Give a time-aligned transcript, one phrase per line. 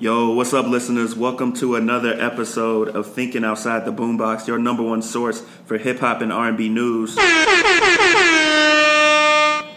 [0.00, 1.14] Yo, what's up, listeners?
[1.14, 5.98] Welcome to another episode of Thinking Outside the Boombox, your number one source for hip
[5.98, 7.16] hop and R&B news.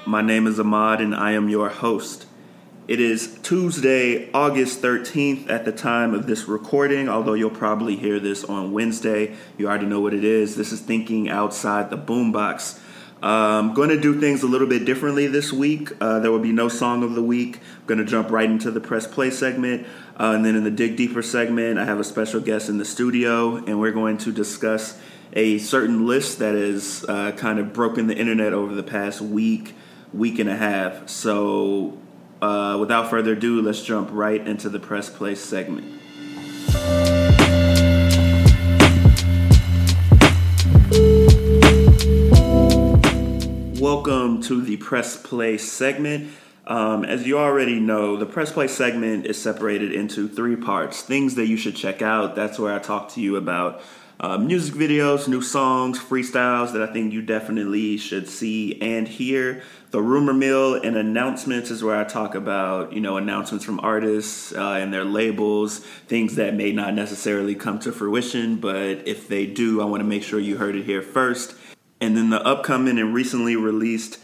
[0.06, 2.26] My name is Ahmad, and I am your host.
[2.88, 8.18] It is Tuesday, August 13th at the time of this recording, although you'll probably hear
[8.18, 9.36] this on Wednesday.
[9.58, 10.56] You already know what it is.
[10.56, 12.80] This is Thinking Outside the Boombox.
[13.24, 15.92] I'm um, going to do things a little bit differently this week.
[16.02, 17.62] Uh, there will be no song of the week.
[17.80, 19.88] I'm going to jump right into the press play segment.
[20.20, 22.86] Uh, and then in the Dig Deeper segment, I have a special guest in the
[22.86, 25.00] studio, and we're going to discuss
[25.32, 29.74] a certain list that has uh, kind of broken the internet over the past week,
[30.14, 31.08] week and a half.
[31.08, 31.98] So
[32.42, 36.02] uh, without further ado, let's jump right into the press play segment.
[43.84, 46.32] Welcome to the press play segment.
[46.66, 51.36] Um, as you already know, the press play segment is separated into three parts things
[51.36, 52.34] that you should check out.
[52.34, 53.82] That's where I talk to you about
[54.22, 59.64] uh, music videos, new songs, freestyles that I think you definitely should see and hear.
[59.92, 64.54] The rumor mill and announcements is where I talk about, you know, announcements from artists
[64.54, 69.46] uh, and their labels, things that may not necessarily come to fruition, but if they
[69.46, 71.56] do, I want to make sure you heard it here first.
[72.04, 74.20] And then the upcoming and recently released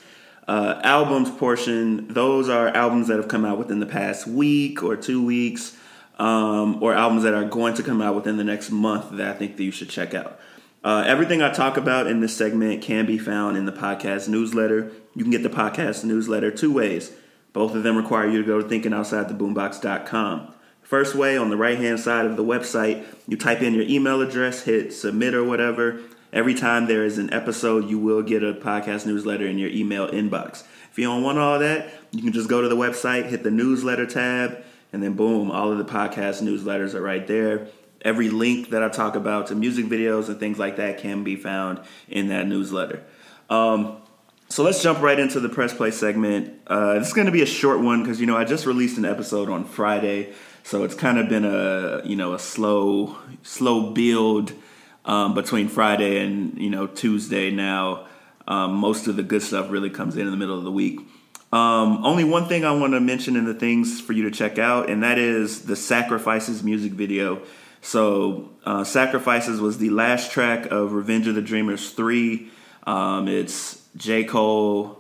[0.50, 4.98] uh, albums portion, those are albums that have come out within the past week or
[4.98, 5.78] two weeks,
[6.18, 9.34] um, or albums that are going to come out within the next month that I
[9.34, 10.38] think that you should check out.
[10.84, 14.92] Uh, everything I talk about in this segment can be found in the podcast newsletter.
[15.16, 17.14] You can get the podcast newsletter two ways.
[17.54, 20.54] Both of them require you to go to thinkingoutsidetheboombox.com.
[20.82, 24.20] First way, on the right hand side of the website, you type in your email
[24.22, 26.02] address, hit submit or whatever,
[26.32, 30.08] Every time there is an episode, you will get a podcast newsletter in your email
[30.08, 30.64] inbox.
[30.92, 33.50] If you don't want all that, you can just go to the website, hit the
[33.50, 34.64] newsletter tab,
[34.94, 37.68] and then boom, all of the podcast newsletters are right there.
[38.02, 41.36] Every link that I talk about to music videos and things like that can be
[41.36, 43.04] found in that newsletter.
[43.50, 43.98] Um,
[44.50, 46.60] so let's jump right into the press play segment.
[46.68, 48.98] Uh, this is going to be a short one because you know I just released
[48.98, 53.92] an episode on Friday, so it's kind of been a you know a slow slow
[53.92, 54.54] build
[55.06, 58.06] um, between Friday and you know Tuesday now.
[58.48, 61.00] Um, most of the good stuff really comes in in the middle of the week.
[61.52, 64.60] Um, only one thing I want to mention in the things for you to check
[64.60, 67.42] out, and that is the Sacrifices music video.
[67.82, 72.52] So, uh, Sacrifices was the last track of Revenge of the Dreamers 3.
[72.86, 74.26] Um, it's J.
[74.26, 75.00] Cole,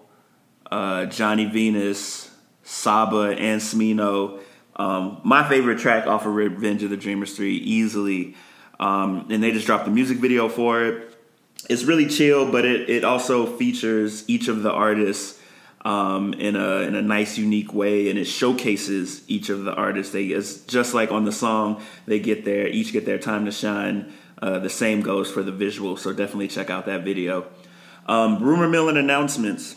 [0.71, 2.31] uh, Johnny Venus,
[2.63, 4.39] Saba, and Smino.
[4.75, 8.35] Um, my favorite track off of Revenge of the Dreamers 3, easily.
[8.79, 11.15] Um, and they just dropped the music video for it.
[11.69, 15.39] It's really chill, but it, it also features each of the artists
[15.85, 20.13] um, in a in a nice, unique way, and it showcases each of the artists.
[20.13, 23.51] They it's just like on the song, they get their each get their time to
[23.51, 24.13] shine.
[24.41, 27.45] Uh, the same goes for the visual, so definitely check out that video.
[28.07, 29.75] Um, rumor mill and announcements.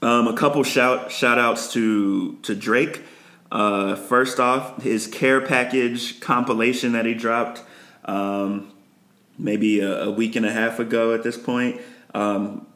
[0.00, 3.02] Um, a couple shout shout outs to to Drake.
[3.50, 7.62] Uh, first off, his care package compilation that he dropped
[8.04, 8.72] um,
[9.38, 11.80] maybe a, a, week and a half ago at this point
[12.14, 12.66] um,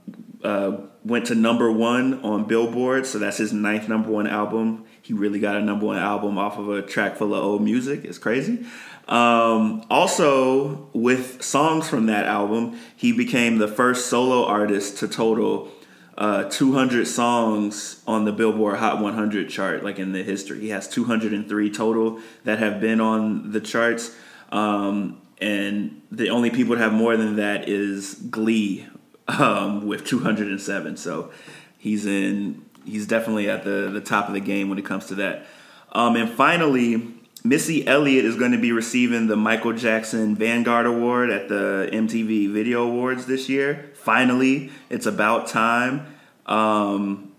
[0.42, 3.06] uh, went to number one on Billboard.
[3.06, 4.84] So that's his ninth number one album.
[5.02, 8.04] He really got a number one album off of a track full of old music.
[8.04, 8.66] It's crazy.
[9.08, 15.70] Um, also, with songs from that album, he became the first solo artist to total
[16.18, 20.60] uh, 200 songs on the Billboard Hot 100 chart, like in the history.
[20.60, 24.16] He has 203 total that have been on the charts.
[24.52, 28.86] Um, and the only people that have more than that is Glee
[29.28, 30.96] um, with 207.
[30.96, 31.30] So
[31.78, 32.64] he's in.
[32.84, 35.46] He's definitely at the the top of the game when it comes to that.
[35.92, 41.30] Um, and finally, Missy Elliott is going to be receiving the Michael Jackson Vanguard Award
[41.30, 43.90] at the MTV Video Awards this year.
[43.94, 46.14] Finally, it's about time.
[46.46, 47.32] Um,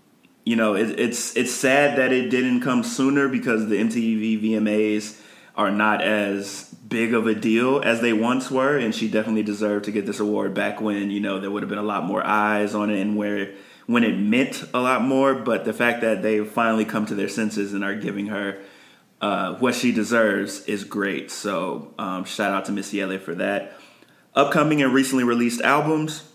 [0.44, 5.20] you know, it, it's it's sad that it didn't come sooner because the MTV VMAs
[5.58, 9.84] are not as big of a deal as they once were, and she definitely deserved
[9.86, 12.24] to get this award back when you know there would have been a lot more
[12.24, 13.52] eyes on it and where
[13.86, 15.34] when it meant a lot more.
[15.34, 18.60] But the fact that they finally come to their senses and are giving her
[19.20, 21.30] uh, what she deserves is great.
[21.30, 23.74] So um, shout out to Missy Elliott for that.
[24.34, 26.30] Upcoming and recently released albums.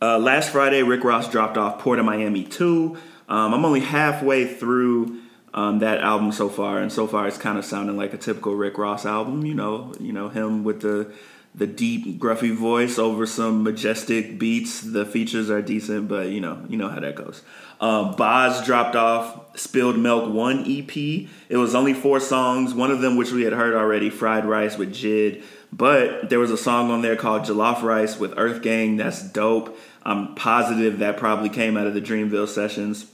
[0.00, 2.96] Uh, last Friday, Rick Ross dropped off Port of Miami 2.
[3.28, 5.20] Um, I'm only halfway through
[5.54, 8.54] um, that album so far, and so far it's kind of sounding like a typical
[8.54, 9.44] Rick Ross album.
[9.46, 11.12] You know, you know him with the
[11.54, 14.80] the deep, gruffy voice over some majestic beats.
[14.80, 17.42] The features are decent, but you know, you know how that goes.
[17.80, 20.96] Um, Bas dropped off Spilled Milk One EP.
[20.96, 22.74] It was only four songs.
[22.74, 25.42] One of them, which we had heard already, Fried Rice with Jid.
[25.72, 28.96] But there was a song on there called Jollof Rice with Earth Gang.
[28.96, 29.78] That's dope.
[30.02, 33.06] I'm positive that probably came out of the Dreamville sessions.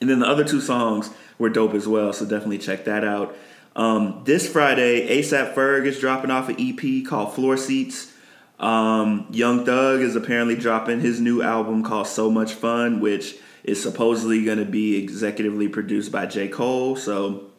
[0.00, 1.10] And then the other two songs
[1.40, 2.12] were dope as well.
[2.12, 3.36] So definitely check that out.
[3.74, 8.12] Um, this Friday, ASAP Ferg is dropping off an EP called Floor Seats.
[8.58, 13.82] Um, Young Thug is apparently dropping his new album called So Much Fun, which is
[13.82, 16.48] supposedly going to be executively produced by J.
[16.48, 16.96] Cole.
[16.96, 17.50] So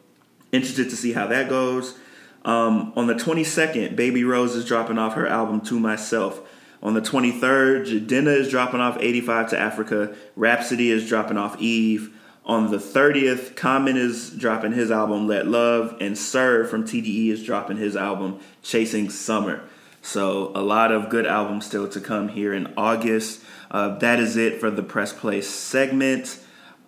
[0.52, 1.98] interested to see how that goes.
[2.44, 6.40] Um, on the 22nd, Baby Rose is dropping off her album To Myself.
[6.82, 10.16] On the 23rd, Jidenna is dropping off 85 to Africa.
[10.34, 12.12] Rapsody is dropping off Eve.
[12.44, 17.44] On the 30th, Common is dropping his album Let Love, and Sir from TDE is
[17.44, 19.62] dropping his album Chasing Summer.
[20.02, 23.44] So, a lot of good albums still to come here in August.
[23.70, 26.40] Uh, that is it for the Press Play segment.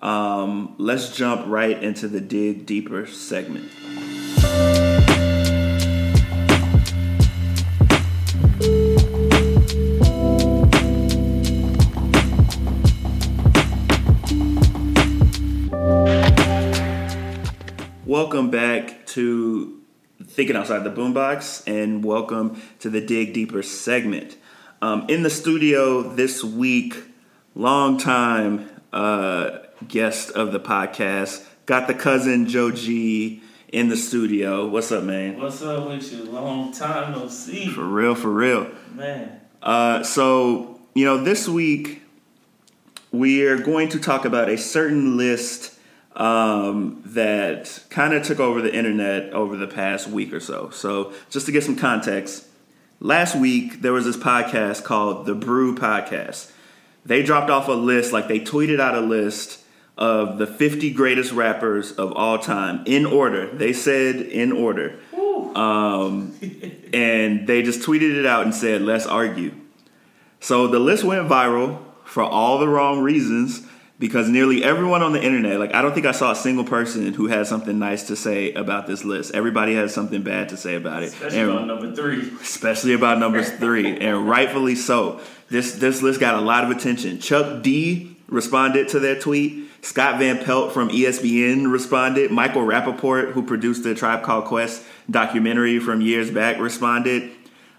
[0.03, 3.71] Um, let's jump right into the Dig Deeper segment.
[19.15, 19.81] To
[20.25, 24.37] Thinking Outside the Boombox, and welcome to the Dig Deeper segment.
[24.83, 26.97] Um, in the studio this week,
[27.55, 34.67] long time uh, guest of the podcast, got the cousin Joe G in the studio.
[34.67, 35.39] What's up, man?
[35.39, 36.25] What's up with you?
[36.25, 37.69] Long time no see.
[37.69, 38.69] For real, for real.
[38.97, 39.41] Man.
[39.63, 42.03] Uh, so, you know, this week
[43.13, 45.74] we are going to talk about a certain list
[46.17, 50.71] um, that kind of took over the internet over the past week or so.
[50.71, 52.47] So, just to get some context,
[53.01, 56.51] last week there was this podcast called the Brew Podcast.
[57.05, 59.61] They dropped off a list, like they tweeted out a list
[59.97, 63.47] of the 50 greatest rappers of all time in order.
[63.55, 64.99] They said in order.
[65.55, 66.35] Um,
[66.93, 69.55] and they just tweeted it out and said, let's argue.
[70.41, 73.67] So the list went viral for all the wrong reasons
[74.05, 77.15] because nearly everyone on the internet, like I don't think I saw a single person
[77.15, 79.35] who had something nice to say about this list.
[79.35, 81.07] Everybody has something bad to say about it.
[81.07, 82.31] Especially and, about number three.
[82.39, 85.23] Especially about number three, and rightfully so.
[85.49, 87.19] This this list got a lot of attention.
[87.19, 89.71] Chuck D responded to that tweet.
[89.81, 92.31] Scott Van Pelt from ESPN responded.
[92.31, 97.31] Michael Rapaport, who produced the Tribe Called Quest documentary from years back, responded.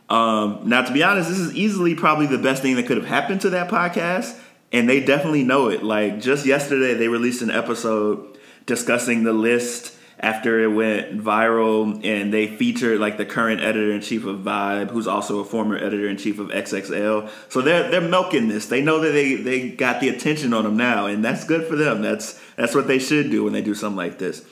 [0.09, 3.05] Um, now, to be honest, this is easily probably the best thing that could have
[3.05, 4.39] happened to that podcast
[4.71, 5.83] and they definitely know it.
[5.83, 12.33] Like just yesterday, they released an episode discussing the list after it went viral, and
[12.33, 16.07] they featured like the current editor in chief of Vibe, who's also a former editor
[16.07, 17.29] in chief of XXL.
[17.49, 18.67] So they're they're milking this.
[18.67, 21.75] They know that they they got the attention on them now, and that's good for
[21.75, 22.01] them.
[22.01, 24.45] That's that's what they should do when they do something like this.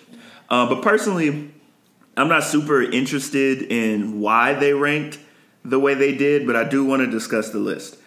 [0.50, 1.51] Uh, but personally,
[2.15, 5.20] I'm not super interested in why they ranked
[5.65, 7.98] the way they did, but I do want to discuss the list.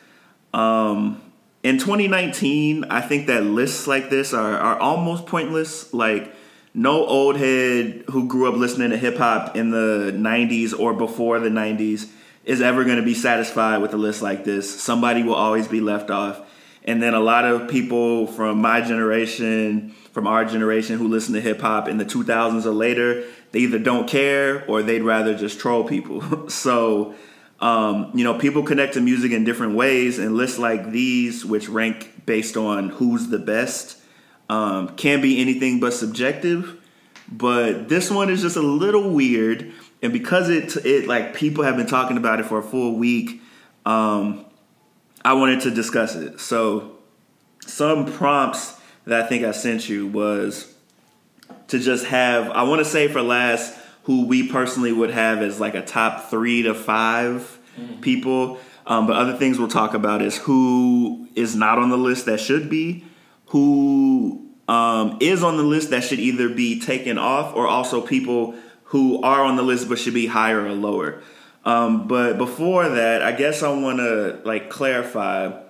[0.52, 1.20] Um,
[1.66, 5.92] in 2019, I think that lists like this are, are almost pointless.
[5.92, 6.32] Like,
[6.72, 11.40] no old head who grew up listening to hip hop in the 90s or before
[11.40, 12.08] the 90s
[12.44, 14.80] is ever going to be satisfied with a list like this.
[14.80, 16.40] Somebody will always be left off.
[16.84, 21.40] And then a lot of people from my generation, from our generation who listen to
[21.40, 25.58] hip hop in the 2000s or later, they either don't care or they'd rather just
[25.58, 26.48] troll people.
[26.48, 27.16] so,
[27.60, 31.68] um, you know, people connect to music in different ways, and lists like these, which
[31.68, 33.98] rank based on who's the best,
[34.48, 36.76] um, can be anything but subjective.
[37.30, 39.72] But this one is just a little weird,
[40.02, 43.40] and because it it like people have been talking about it for a full week,
[43.84, 44.44] um,
[45.24, 46.38] I wanted to discuss it.
[46.38, 46.98] So,
[47.66, 50.74] some prompts that I think I sent you was
[51.68, 55.58] to just have I want to say for last who we personally would have as
[55.58, 58.00] like a top three to 5 mm-hmm.
[58.00, 58.60] people.
[58.86, 62.38] Um, but other things we'll talk about is who is not on the list that
[62.38, 63.04] should be,
[63.46, 68.54] who um, is on the list that should either be taken off, or also people
[68.84, 71.20] who are on the list but should be higher or lower.
[71.64, 75.62] Um, but before that, I guess I want to like clarify.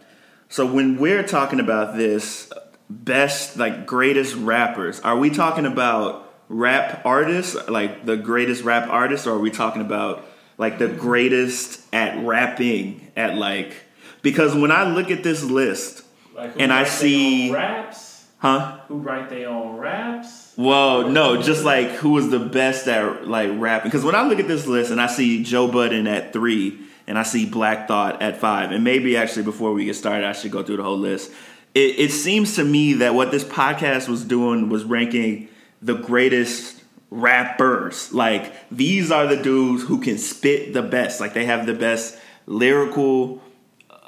[0.50, 2.52] So when we're talking about this
[2.90, 9.26] best, like greatest rappers, are we talking about rap artists, like the greatest rap artists,
[9.26, 10.24] or are we talking about
[10.58, 13.74] like the greatest at rapping at like
[14.22, 16.02] because when I look at this list
[16.34, 18.80] like and I see raps, huh?
[18.88, 20.54] Who write their own raps?
[20.56, 23.90] Well, no, just like who was the best at like rapping.
[23.90, 27.18] Because when I look at this list and I see Joe Budden at three, and
[27.18, 30.50] I see Black Thought at five, and maybe actually before we get started, I should
[30.50, 31.30] go through the whole list.
[31.74, 35.48] It, it seems to me that what this podcast was doing was ranking
[35.82, 38.12] the greatest rappers.
[38.12, 41.20] Like these are the dudes who can spit the best.
[41.20, 43.42] Like they have the best lyrical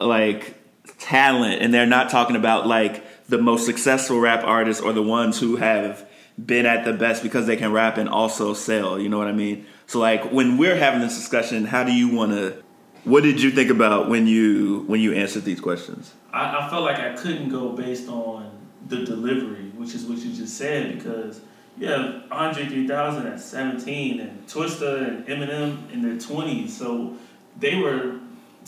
[0.00, 0.54] like
[0.98, 5.38] talent and they're not talking about like the most successful rap artists or the ones
[5.38, 6.08] who have
[6.44, 9.32] been at the best because they can rap and also sell, you know what I
[9.32, 9.66] mean?
[9.86, 12.62] So like when we're having this discussion, how do you want to
[13.04, 16.12] what did you think about when you when you answered these questions?
[16.32, 18.50] I, I felt like I couldn't go based on
[18.86, 21.40] the delivery, which is what you just said, because
[21.78, 26.70] you have Andre 3000 at 17 and Twista and Eminem in their 20s.
[26.70, 27.16] So
[27.58, 28.18] they were,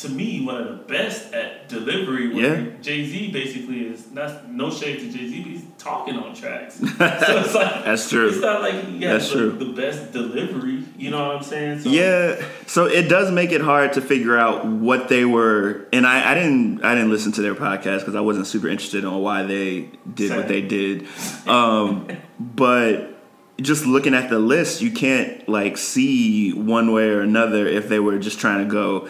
[0.00, 2.34] to me, one of the best at delivery.
[2.34, 2.64] Yeah.
[2.80, 6.74] Jay Z basically is not no shade to Jay Z, but he's talking on tracks.
[6.78, 8.28] so it's like That's true.
[8.28, 9.50] It's not like he has That's the, true.
[9.52, 10.84] the best delivery.
[10.96, 11.80] You know what I'm saying?
[11.80, 16.06] So, Yeah, so it does make it hard to figure out what they were, and
[16.06, 19.20] I, I didn't I didn't listen to their podcast because I wasn't super interested on
[19.20, 21.06] why they did what they did.
[21.46, 23.18] Um, but
[23.60, 28.00] just looking at the list, you can't like see one way or another if they
[28.00, 29.08] were just trying to go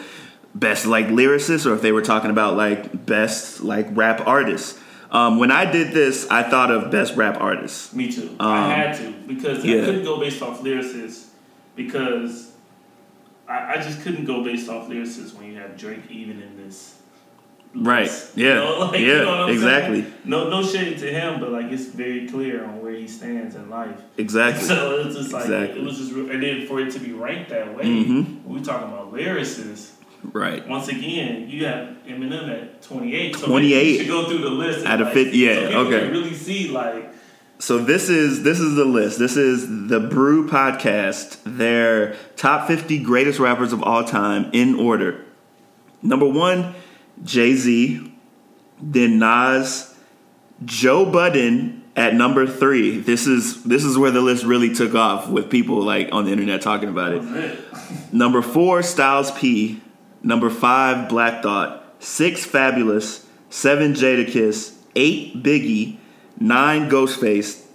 [0.53, 4.79] best like lyricists or if they were talking about like best like rap artists.
[5.11, 7.93] Um, when I did this, I thought of best rap artists.
[7.93, 8.35] Me too.
[8.39, 9.81] I had to because Um, yeah.
[9.81, 11.27] I couldn't go based off lyricists
[11.75, 12.51] because
[13.47, 16.95] I, I just couldn't go based off lyricists when you have Drake even in this.
[17.73, 18.03] Right.
[18.03, 18.35] list.
[18.37, 18.47] Yeah.
[18.47, 20.01] You know, like, you Yeah, know what I'm exactly.
[20.01, 20.13] saying?
[20.25, 23.69] No, no shade to him, but like it's very clear on where he stands in
[23.69, 23.95] life.
[24.17, 24.63] Exactly.
[24.67, 25.79] So it's just like Exactly.
[25.79, 28.43] it was just, and then for it to be ranked that way, Mhm.
[28.45, 29.91] we talking about lyricists.
[30.23, 30.67] Right.
[30.67, 33.35] Once again, you have Eminem at 28.
[33.35, 33.87] So 28.
[33.87, 34.85] you should go through the list.
[34.85, 35.99] At like, 50 yeah, so okay.
[36.01, 37.13] Can really see like
[37.59, 39.17] So this is this is the list.
[39.19, 41.39] This is the Brew podcast.
[41.45, 45.25] Their top 50 greatest rappers of all time in order.
[46.03, 46.73] Number 1,
[47.23, 48.11] Jay-Z,
[48.81, 49.95] then Nas,
[50.65, 52.99] Joe Budden at number 3.
[52.99, 56.31] This is this is where the list really took off with people like on the
[56.31, 58.13] internet talking about it.
[58.13, 59.81] Number 4, Styles P,
[60.23, 65.97] number 5, Black Thought, 6 Fabolous, 7 Jadakiss, 8 Biggie,
[66.39, 67.65] 9 Ghostface,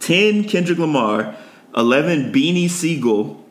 [0.00, 1.36] 10 Kendrick Lamar,
[1.76, 3.44] 11 Beanie Sigel.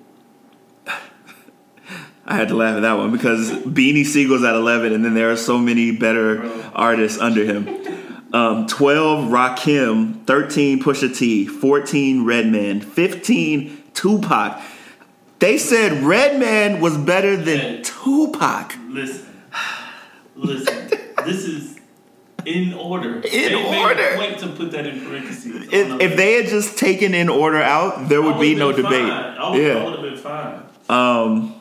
[2.25, 5.31] I had to laugh at that one because Beanie Sigel's at 11, and then there
[5.31, 7.67] are so many better artists under him.
[8.33, 14.61] Um, 12 Rakim, 13 Pusha T, 14 Redman, 15 Tupac.
[15.39, 18.73] They said Redman was better than Tupac.
[18.89, 19.41] Listen,
[20.35, 20.89] listen.
[21.25, 21.79] this is
[22.45, 23.15] in order.
[23.15, 24.01] In they Made order.
[24.03, 25.67] a point to put that in parentheses.
[25.71, 28.93] If, if they had just taken in order out, there would be no debate.
[29.09, 29.83] I would, I Yeah.
[29.85, 30.61] would have been fine.
[30.89, 31.55] Um,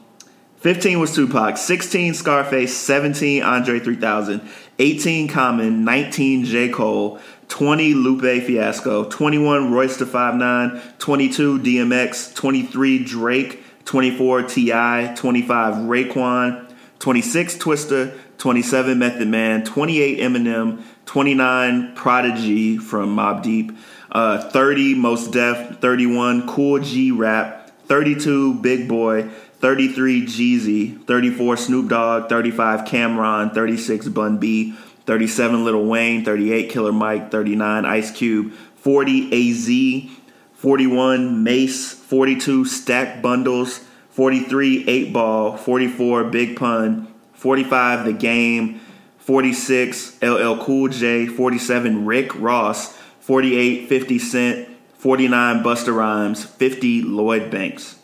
[0.60, 4.40] 15 was Tupac, 16 Scarface, 17 Andre 3000,
[4.80, 6.68] 18 Common, 19 J.
[6.68, 15.74] Cole, 20 Lupe Fiasco, 21 Royce da 59, 22 DMX, 23 Drake, 24 T.I., 25
[15.86, 23.72] Raekwon, 26 Twista, 27 Method Man, 28 Eminem, 29 Prodigy from Mobb Deep,
[24.12, 29.22] uh, 30 Mos Def, 31 Kool G Rap, 32 Big Boi,
[29.60, 34.74] 33 Jeezy, 34 Snoop Dogg, 35 Cam'ron, 36 Bun B,
[35.06, 40.10] 37 Lil Wayne, 38 Killer Mike, 39 Ice Cube, 40 AZ,
[40.56, 48.80] 41 Mase, 42 Stack Bundles, 43 8 Ball, 44 Big Pun, 45 The Game,
[49.18, 57.50] 46 LL Cool J, 47 Rick Ross, 48 50 Cent, 49 Busta Rhymes, 50 Lloyd
[57.50, 57.96] Banks.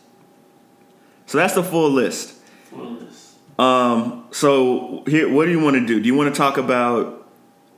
[1.25, 2.35] So that's the full list.
[2.65, 3.37] Full list.
[3.57, 5.99] Um, so here, what do you want to do?
[5.99, 7.27] Do you want to talk about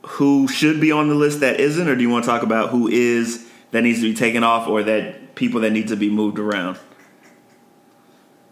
[0.02, 2.68] who should be on the list that isn't, or do you want to talk about
[2.68, 6.10] who is that needs to be taken off, or that people that need to be
[6.10, 6.76] moved around?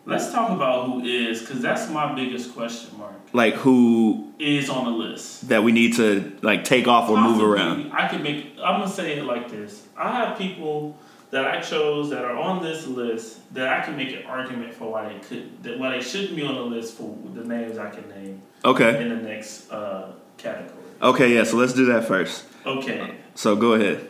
[0.04, 3.12] Let's talk about who is, because that's my biggest question mark.
[3.32, 5.48] Like who Is on the list.
[5.48, 7.90] that we need to like take off or move around?
[7.92, 8.52] I could make.
[8.62, 9.82] I'm gonna say it like this.
[9.96, 10.96] I have people
[11.32, 14.92] that I chose that are on this list that I can make an argument for
[14.92, 17.90] why they could, that why they shouldn't be on the list for the names I
[17.90, 19.02] can name Okay.
[19.02, 20.84] in the next uh, category.
[21.02, 21.34] Okay.
[21.34, 21.42] Yeah.
[21.42, 22.44] So let's do that first.
[22.64, 23.16] Okay.
[23.34, 24.08] So go ahead.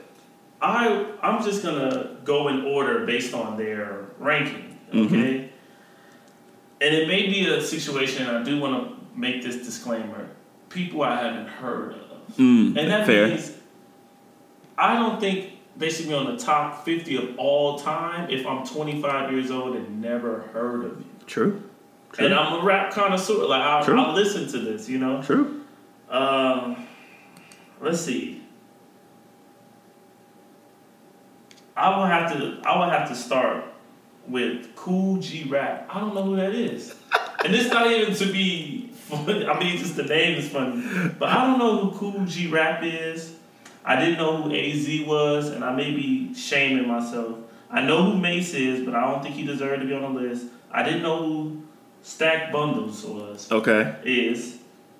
[0.60, 4.78] I I'm just gonna go in order based on their ranking.
[4.92, 5.14] Mm-hmm.
[5.14, 5.50] Okay.
[6.80, 8.26] And it may be a situation.
[8.26, 10.28] I do want to make this disclaimer:
[10.68, 12.00] people I haven't heard of,
[12.36, 13.28] Mm, and that fair.
[13.28, 13.52] means
[14.76, 18.66] I don't think they should be on the top fifty of all time if I'm
[18.66, 21.06] 25 years old and never heard of you.
[21.26, 21.62] True.
[22.12, 22.26] True.
[22.26, 23.46] And I'm a rap connoisseur.
[23.46, 25.22] Like I'll, I'll listen to this, you know.
[25.22, 25.62] True.
[26.08, 26.86] Um,
[27.80, 28.42] let's see.
[31.76, 32.60] I will have to.
[32.64, 33.64] I will have to start
[34.26, 35.88] with Kool G Rap.
[35.90, 36.94] I don't know who that is,
[37.44, 38.90] and it's not even to be.
[39.06, 39.46] Funny.
[39.46, 40.82] I mean, just the name is funny,
[41.16, 43.34] but I don't know who Kool G Rap is.
[43.84, 47.38] I didn't know who Az was, and I may be shaming myself.
[47.70, 50.20] I know who Mase is, but I don't think he deserved to be on the
[50.20, 50.46] list.
[50.72, 51.62] I didn't know who
[52.02, 53.96] Stack Bundles was Okay.
[54.04, 54.58] is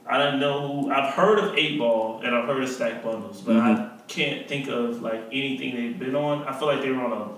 [0.08, 0.90] I don't know.
[0.92, 3.85] I've heard of Eight Ball and I've heard of Stack Bundles, but I mm-hmm.
[4.08, 6.44] Can't think of like anything they've been on.
[6.44, 7.30] I feel like they were on a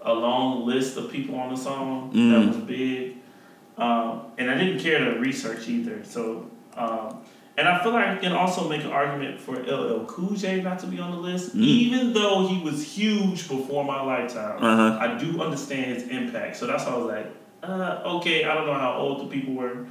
[0.00, 3.16] a long list of people on the song that was big,
[3.76, 6.04] um, and I didn't care to research either.
[6.04, 7.20] So, um,
[7.56, 10.78] and I feel like I can also make an argument for LL Cool J not
[10.80, 14.62] to be on the list, even though he was huge before my lifetime.
[14.62, 14.98] Uh-huh.
[15.00, 17.26] I do understand his impact, so that's why I was like,
[17.64, 18.44] uh, okay.
[18.44, 19.86] I don't know how old the people were.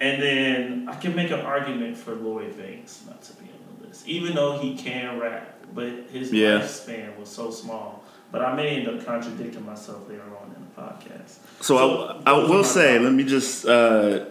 [0.00, 3.63] And then I can make an argument for Lloyd Banks not to be on
[4.06, 6.60] even though he can rap, but his Yeah.
[6.60, 8.02] lifespan was so small.
[8.32, 11.36] But I may end up contradicting myself later on in the podcast.
[11.60, 13.04] So, So, I, I will say, top.
[13.04, 14.24] let me just uh,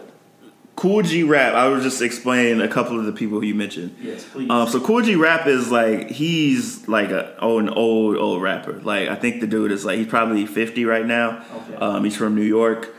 [0.76, 1.54] Kool G Rap.
[1.54, 3.96] I was just explain a couple of the people who you mentioned.
[4.02, 4.50] Yes, please.
[4.50, 8.74] Um, so Kool G Rap is like he's like a oh an old old rapper.
[8.82, 11.42] Like I think the dude is like he's probably fifty right now.
[11.70, 11.76] Okay.
[11.76, 12.94] Um, he's from New York,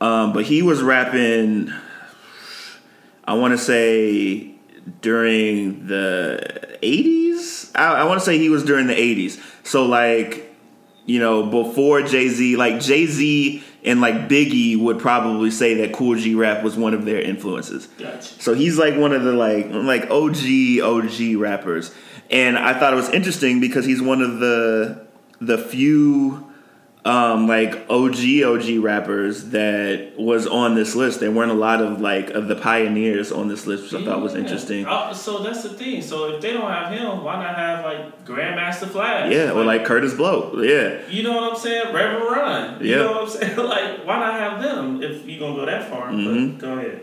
[0.00, 1.70] um, but he was rapping.
[3.24, 4.54] I want to say
[5.00, 7.70] during the eighties.
[7.74, 9.40] I, I want to say he was during the eighties.
[9.62, 10.46] So like
[11.06, 15.92] you know, before Jay Z, like Jay Z and like Biggie would probably say that
[15.92, 17.86] Kool G Rap was one of their influences.
[17.86, 18.22] gotcha.
[18.22, 21.94] So he's like one of the like like OG OG rappers,
[22.30, 25.06] and I thought it was interesting because he's one of the
[25.40, 26.49] the few
[27.04, 31.20] um, like OG OG rappers that was on this list.
[31.20, 34.20] There weren't a lot of like of the pioneers on this list, which I thought
[34.20, 34.84] was interesting.
[34.86, 36.02] Uh, so that's the thing.
[36.02, 39.32] So if they don't have him, why not have like Grandmaster Flash?
[39.32, 40.60] Yeah, or like Kurtis Blow.
[40.60, 41.94] Yeah, You know what I'm saying?
[41.94, 42.84] Reverend Run.
[42.84, 42.96] You Yeah.
[42.96, 43.56] know what I'm saying?
[43.70, 46.10] Like, why not have them if you're gonna go that far?
[46.10, 46.50] Mm-hmm.
[46.52, 47.00] But go ahead.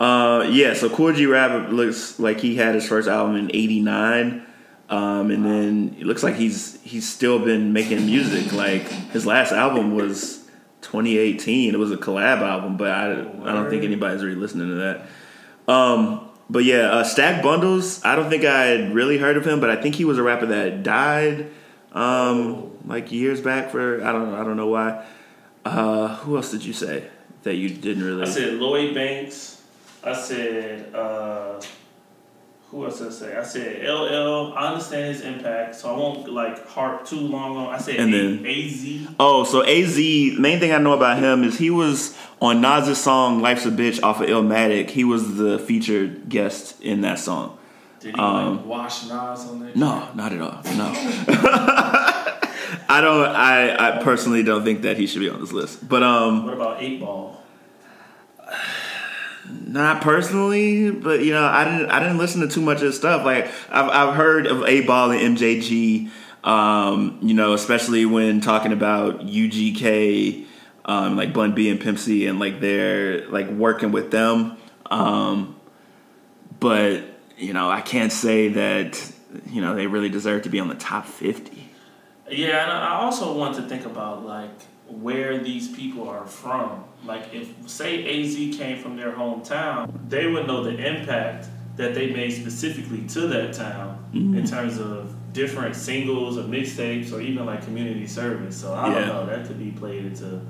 [0.00, 4.44] Uh, yeah, so Kool G Rap looks like he had his first album in ¡89.
[4.90, 8.52] Um, and then it looks like he's he's still been making music.
[8.52, 10.38] Like his last album was
[10.82, 11.72] 2018.
[11.72, 15.72] It was a collab album, but I, I don't think anybody's really listening to that.
[15.72, 18.04] Um, but yeah, uh, Stack Bundles.
[18.04, 20.24] I don't think I had really heard of him, but I think he was a
[20.24, 21.48] rapper that died
[21.92, 23.70] um, like years back.
[23.70, 25.06] For I don't I don't know why.
[25.64, 27.08] Uh, who else did you say
[27.44, 28.22] that you didn't really?
[28.22, 29.62] I said Lloyd Banks.
[30.02, 31.60] I said uh,
[32.70, 33.36] who else did I say?
[33.36, 34.52] I said LL.
[34.56, 37.74] I understand his impact, so I won't like harp too long on.
[37.74, 39.08] I said And A- then- AZ.
[39.18, 39.96] Oh, so AZ,
[40.38, 44.02] main thing I know about him is he was on Nas's song Life's a Bitch
[44.02, 44.90] off of Illmatic.
[44.90, 47.56] He was the featured guest in that song.
[48.00, 49.10] Did he Um, like wash Nas
[49.48, 49.76] on that?
[49.76, 50.62] No, not at all.
[50.76, 50.92] No.
[52.88, 55.86] I don't I, I personally don't think that he should be on this list.
[55.88, 57.39] But um What about Eight Ball?
[59.70, 61.90] Not personally, but you know, I didn't.
[61.90, 63.24] I didn't listen to too much of his stuff.
[63.24, 66.10] Like I've I've heard of Eight Ball and MJG.
[66.42, 70.44] Um, you know, especially when talking about UGK,
[70.86, 74.56] um, like Bun B and Pimp C, and like they're like working with them.
[74.86, 75.54] Um,
[76.58, 77.04] but
[77.36, 79.12] you know, I can't say that
[79.46, 81.70] you know they really deserve to be on the top fifty.
[82.28, 84.50] Yeah, and I also want to think about like
[84.90, 86.84] where these people are from.
[87.04, 92.12] Like if say AZ came from their hometown, they would know the impact that they
[92.12, 94.36] made specifically to that town mm-hmm.
[94.36, 98.60] in terms of different singles or mixtapes or even like community service.
[98.60, 100.42] So I don't know, that could be played into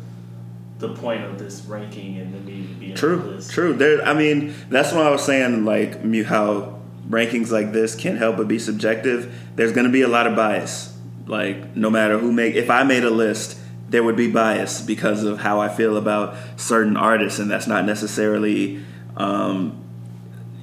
[0.78, 3.74] the point of this ranking and the need to be true, true.
[3.74, 8.38] There, I mean, that's why I was saying like how rankings like this can't help
[8.38, 9.32] but be subjective.
[9.56, 10.96] There's going to be a lot of bias.
[11.26, 13.59] Like no matter who make, if I made a list
[13.90, 17.84] there would be bias because of how I feel about certain artists, and that's not
[17.84, 18.82] necessarily,
[19.16, 19.82] um,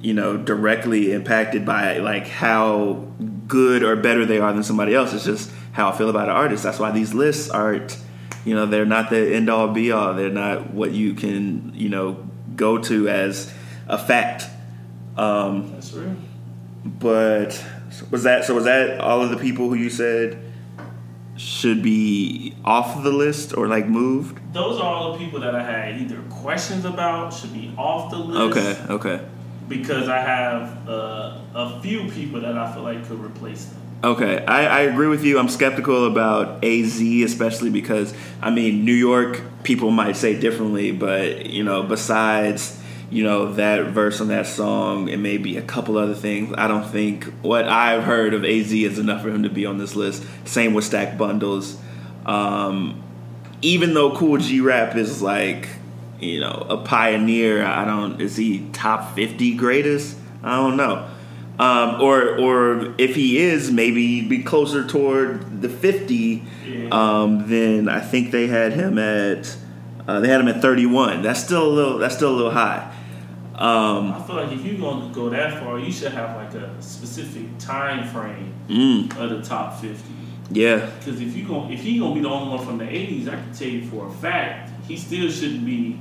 [0.00, 3.06] you know, directly impacted by like how
[3.46, 5.12] good or better they are than somebody else.
[5.12, 6.62] It's just how I feel about an artist.
[6.62, 7.98] That's why these lists aren't,
[8.46, 10.14] you know, they're not the end all be all.
[10.14, 13.52] They're not what you can, you know, go to as
[13.88, 14.44] a fact.
[15.18, 16.16] Um, that's real.
[16.84, 17.62] But
[18.10, 18.54] was that so?
[18.54, 20.47] Was that all of the people who you said?
[21.38, 24.38] Should be off the list or like moved?
[24.52, 28.18] Those are all the people that I had either questions about should be off the
[28.18, 28.56] list.
[28.56, 29.26] Okay, okay.
[29.68, 33.82] Because I have uh, a few people that I feel like could replace them.
[34.02, 35.38] Okay, I, I agree with you.
[35.38, 41.46] I'm skeptical about AZ, especially because I mean New York people might say differently, but
[41.46, 42.77] you know, besides
[43.10, 46.54] you know that verse on that song and maybe a couple other things.
[46.58, 49.78] I don't think what I've heard of AZ is enough for him to be on
[49.78, 50.24] this list.
[50.44, 51.78] Same with Stack Bundles.
[52.26, 53.02] Um,
[53.62, 55.68] even though Kool G Rap is like
[56.20, 60.16] you know a pioneer, I don't is he top fifty greatest?
[60.42, 61.08] I don't know.
[61.58, 66.44] Um, or or if he is, maybe be closer toward the fifty.
[66.66, 66.88] Yeah.
[66.92, 69.56] Um, then I think they had him at.
[70.06, 71.20] Uh, they had him at 31.
[71.20, 71.98] That's still a little.
[71.98, 72.90] That's still a little high.
[73.58, 76.54] Um, I feel like if you're going to go that far, you should have like
[76.54, 79.16] a specific time frame mm.
[79.18, 80.14] of the top fifty.
[80.50, 80.88] Yeah.
[80.98, 83.32] Because if you going if he gonna be the only one from the '80s, I
[83.32, 85.98] can tell you for a fact he still shouldn't be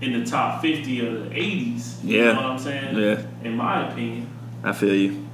[0.00, 2.02] in the top fifty of the '80s.
[2.02, 2.24] You yeah.
[2.24, 2.96] know what I'm saying?
[2.96, 3.22] Yeah.
[3.42, 4.30] In my opinion.
[4.62, 5.28] I feel you.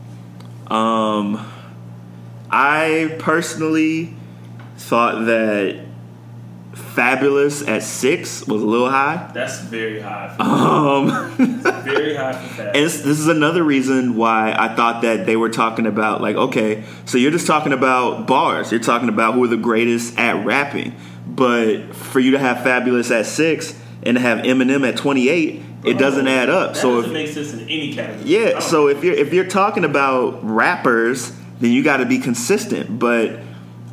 [0.67, 1.49] Um,
[2.51, 4.15] I personally
[4.77, 5.87] thought that
[6.81, 9.31] Fabolous at six was a little high.
[9.33, 10.35] That's very high.
[10.39, 11.31] um,
[11.85, 15.87] very high for And this is another reason why I thought that they were talking
[15.87, 18.71] about like, okay, so you're just talking about bars.
[18.71, 20.95] You're talking about who are the greatest at rapping.
[21.27, 25.99] But for you to have Fabolous at six and to have Eminem at 28, it
[25.99, 26.75] doesn't add up.
[26.75, 28.29] That so doesn't if, make sense in any category.
[28.29, 28.59] Yeah.
[28.59, 32.99] So if you're if you're talking about rappers, then you got to be consistent.
[32.99, 33.41] But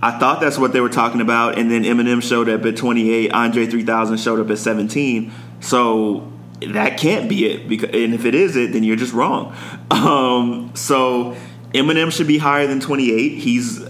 [0.08, 3.30] I thought that's what they were talking about, and then Eminem showed up at 28.
[3.34, 5.34] Andre 3000 showed up at 17.
[5.60, 6.32] So
[6.66, 7.68] that can't be it.
[7.68, 9.54] Because, and if it is it, then you're just wrong.
[9.90, 11.36] Um, so
[11.74, 13.40] Eminem should be higher than 28.
[13.40, 13.84] He's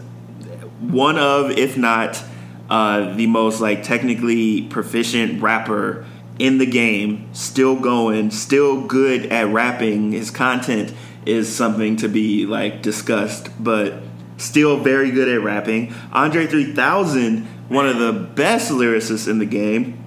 [0.79, 2.23] one of, if not
[2.69, 6.05] uh, the most like technically proficient rapper
[6.39, 7.29] in the game.
[7.33, 10.13] Still going, still good at rapping.
[10.13, 10.93] His content
[11.25, 14.01] is something to be like discussed, but
[14.37, 15.93] still very good at rapping.
[16.13, 20.03] Andre 3000, one of the best lyricists in the game,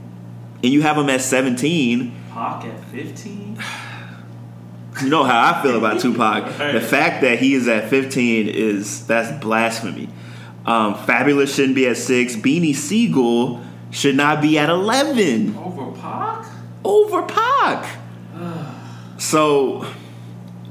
[0.62, 2.12] and you have him at 17.
[2.33, 3.59] Pac at 15?
[5.03, 6.45] You know how I feel about Tupac.
[6.73, 10.09] The fact that he is at 15 is that's blasphemy.
[10.66, 12.37] Um, Fabolous shouldn't be at six.
[12.37, 15.57] Beanie Sigel should not be at 11.
[15.57, 16.47] Over Pac?
[16.85, 17.99] Over Pac.
[19.19, 19.87] so,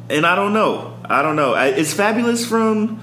[0.09, 0.97] and I don't know.
[1.05, 1.55] I don't know.
[1.55, 3.01] Is Fabolous from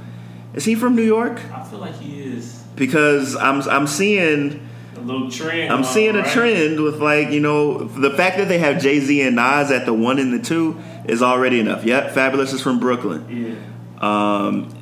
[0.56, 1.40] is he from New York?
[1.52, 2.64] I feel like he is.
[2.74, 5.72] Because I'm I'm seeing a little trend.
[5.72, 6.26] I'm seeing right?
[6.26, 9.70] a trend with like you know the fact that they have Jay Z and Nas
[9.70, 11.84] at the one and the two is already enough.
[11.84, 13.58] Yep, Fabolous is from Brooklyn.
[14.00, 14.46] Yeah.
[14.46, 14.74] Um,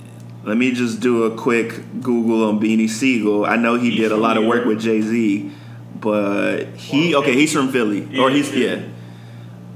[0.45, 3.45] let me just do a quick Google on Beanie Sigel.
[3.45, 5.51] I know he he's did a lot of work with Jay Z,
[5.97, 7.35] but he okay.
[7.35, 8.83] He's from Philly, yeah, or he's yeah.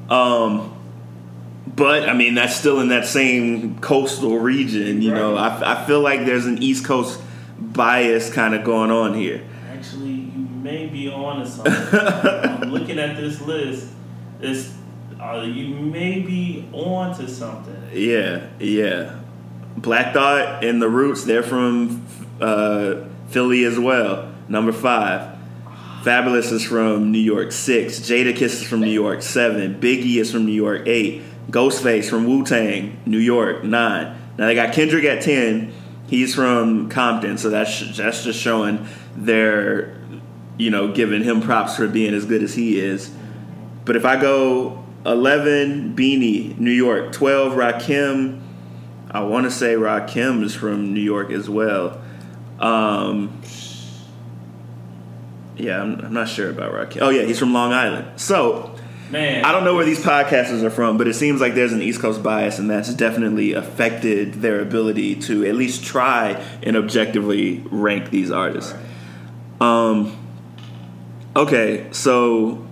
[0.08, 0.77] Um,
[1.78, 5.00] but I mean, that's still in that same coastal region.
[5.00, 5.18] You right.
[5.18, 7.20] know, I, I feel like there's an East Coast
[7.58, 9.42] bias kind of going on here.
[9.70, 11.72] Actually, you may be on to something.
[12.00, 13.88] I'm looking at this list.
[14.40, 14.74] It's
[15.20, 17.90] uh, you may be on to something.
[17.92, 19.20] Yeah, yeah.
[19.76, 22.04] Black Thought and the Roots, they're from
[22.40, 22.96] uh,
[23.28, 24.32] Philly as well.
[24.48, 25.36] Number five.
[26.02, 27.98] Fabolous is from New York six.
[27.98, 29.80] Jada Kiss is from New York seven.
[29.80, 31.22] Biggie is from New York eight.
[31.50, 34.16] Ghostface from Wu Tang, New York nine.
[34.36, 35.72] Now they got Kendrick at ten.
[36.06, 39.96] He's from Compton, so that's that's just showing they're
[40.56, 43.10] you know giving him props for being as good as he is.
[43.84, 47.12] But if I go eleven, Beanie, New York.
[47.12, 48.42] Twelve, Rakim.
[49.10, 52.00] I want to say Rakim is from New York as well.
[52.58, 53.40] Um,
[55.56, 57.00] yeah, I'm, I'm not sure about Rakim.
[57.00, 58.20] Oh yeah, he's from Long Island.
[58.20, 58.77] So
[59.10, 61.80] Man, I don't know where these podcasters are from, but it seems like there's an
[61.80, 67.62] East Coast bias, and that's definitely affected their ability to at least try and objectively
[67.70, 68.74] rank these artists.
[69.60, 70.14] Um,
[71.34, 72.66] okay, so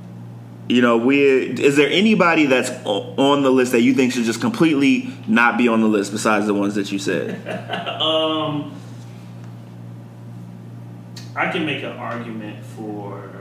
[0.69, 4.41] you know, we is there anybody that's on the list that you think should just
[4.41, 7.41] completely not be on the list besides the ones that you said?
[7.97, 8.79] Um,
[11.35, 13.36] I can make an argument for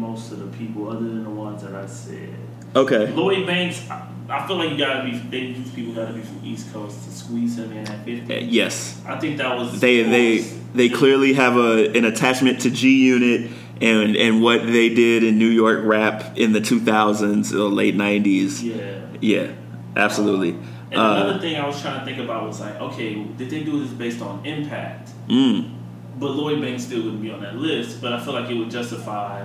[0.00, 2.34] most of the people, other than the ones that I said.
[2.74, 5.18] Okay, Lloyd Banks, I, I feel like you gotta be.
[5.18, 8.36] They, these people gotta be from East Coast to squeeze him in at fifty.
[8.36, 10.38] Uh, yes, I think that was they they
[10.74, 15.36] they clearly have a an attachment to G Unit and and what they did in
[15.38, 18.62] New York rap in the 2000s or late 90s.
[18.62, 19.06] Yeah.
[19.20, 19.52] Yeah,
[19.96, 20.50] absolutely.
[20.92, 23.62] And Uh, another thing I was trying to think about was like, okay, did they
[23.64, 25.10] do this based on impact?
[25.28, 25.70] mm,
[26.18, 28.00] But Lloyd Banks still wouldn't be on that list.
[28.02, 29.44] But I feel like it would justify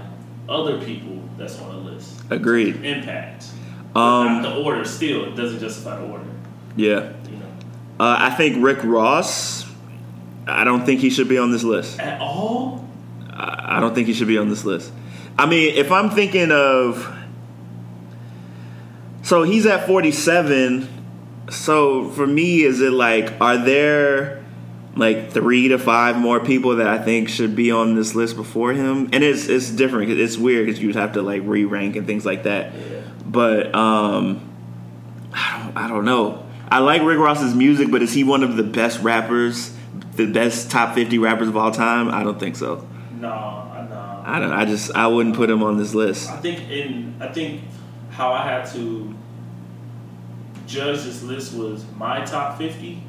[0.49, 2.21] other people that's on the list.
[2.29, 2.83] agreed.
[2.83, 3.45] Impact.
[3.95, 4.83] Um, the order.
[4.85, 6.25] Still, it doesn't justify the order.
[6.75, 7.13] yeah.
[7.29, 7.45] You know,
[7.99, 9.65] Uh, I think Rick Ross.
[10.47, 11.99] I don't think he should be on this list.
[11.99, 12.87] at all.
[13.31, 14.91] I I don't think he should be on this list.
[15.37, 17.11] I mean, if I'm thinking of.
[19.23, 20.87] So he's at 47.
[21.49, 24.44] So for me, is it like, are there
[24.95, 28.73] like three to five more people that I think should be on this list before
[28.73, 29.09] him?
[29.11, 30.11] And it's it's different.
[30.11, 32.73] It's weird because you'd have to like re rank and things like that.
[33.29, 34.49] But um,
[35.33, 36.45] I don't, I don't know.
[36.69, 39.73] I like Rick Ross's music, but is he one of the best rappers,
[40.13, 42.09] the best top 50 rappers of all time?
[42.09, 42.87] I don't think so.
[43.19, 44.23] No, I no.
[44.25, 44.51] I don't.
[44.51, 46.29] I just I wouldn't put him on this list.
[46.29, 47.61] I think in I think
[48.11, 49.13] how I had to
[50.65, 53.03] judge this list was my top 50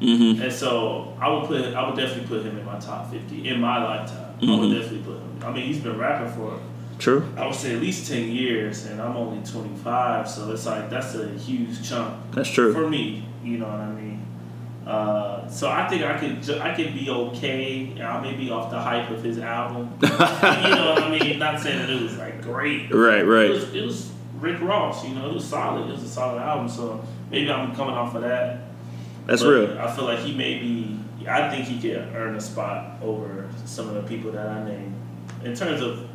[0.00, 3.48] hmm and so I would put I would definitely put him in my top fifty
[3.48, 4.34] in my lifetime.
[4.40, 4.60] I Mhm.
[4.60, 5.38] would definitely put him.
[5.44, 6.58] I mean, he's been rapping for
[6.98, 7.24] True.
[7.36, 10.88] I would say at least ten years, and I'm only twenty five, so it's like
[10.90, 12.72] that's a huge chunk That's true.
[12.72, 13.24] for me.
[13.44, 14.22] You know what I mean?
[14.86, 18.00] Uh, so I think I could ju- I could be okay.
[18.00, 19.90] I may be off the hype of his album.
[20.02, 21.38] you know what I mean?
[21.38, 22.92] Not saying that it was like great.
[22.94, 23.20] Right.
[23.20, 23.50] It Right.
[23.50, 25.04] was, it was Rick Ross.
[25.06, 25.88] You know, it was solid.
[25.88, 26.68] It was a solid album.
[26.68, 28.60] So maybe I'm coming off of that.
[29.26, 29.78] That's But real.
[29.78, 30.98] I feel like he may be.
[31.28, 34.94] I think he could earn a spot over some of the people that I named
[35.44, 36.08] in terms of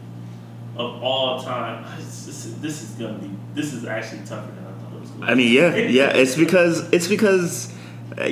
[0.78, 1.86] of all time.
[1.97, 3.30] This, this, is gonna be.
[3.54, 5.10] This is actually tougher than I thought it was.
[5.10, 6.15] Gonna I mean, yeah, yeah.
[6.15, 7.74] It's because it's because
[8.17, 8.24] uh,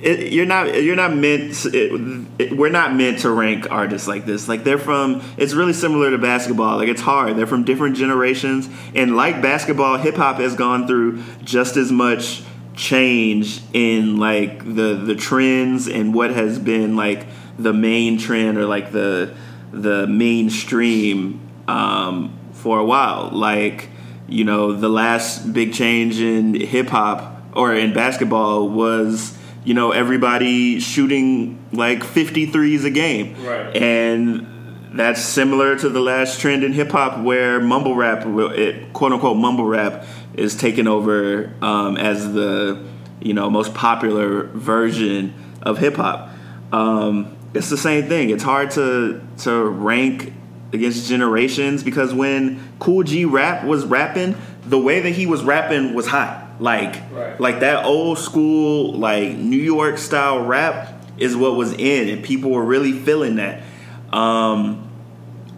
[0.00, 1.54] it, you're not you're not meant.
[1.54, 4.48] To, it, it, we're not meant to rank artists like this.
[4.48, 5.22] Like they're from.
[5.36, 6.78] It's really similar to basketball.
[6.78, 7.36] Like it's hard.
[7.36, 12.42] They're from different generations, and like basketball, hip hop has gone through just as much
[12.78, 17.26] change in like the the trends and what has been like
[17.58, 19.34] the main trend or like the
[19.72, 23.30] the mainstream um, for a while.
[23.32, 23.90] Like
[24.28, 29.90] you know, the last big change in hip hop or in basketball was you know
[29.90, 33.76] everybody shooting like 53s a game, Right.
[33.76, 34.46] and
[34.92, 39.36] that's similar to the last trend in hip hop where mumble rap, it, quote unquote
[39.36, 42.82] mumble rap, is taken over um, as the
[43.20, 46.30] you know most popular version of hip hop.
[46.72, 48.30] Um, it's the same thing.
[48.30, 50.32] It's hard to to rank
[50.72, 55.94] against generations because when Kool G rap was rapping, the way that he was rapping
[55.94, 56.44] was hot.
[56.60, 57.40] Like Right.
[57.40, 62.50] like that old school like New York style rap is what was in and people
[62.50, 63.62] were really feeling that.
[64.12, 64.84] Um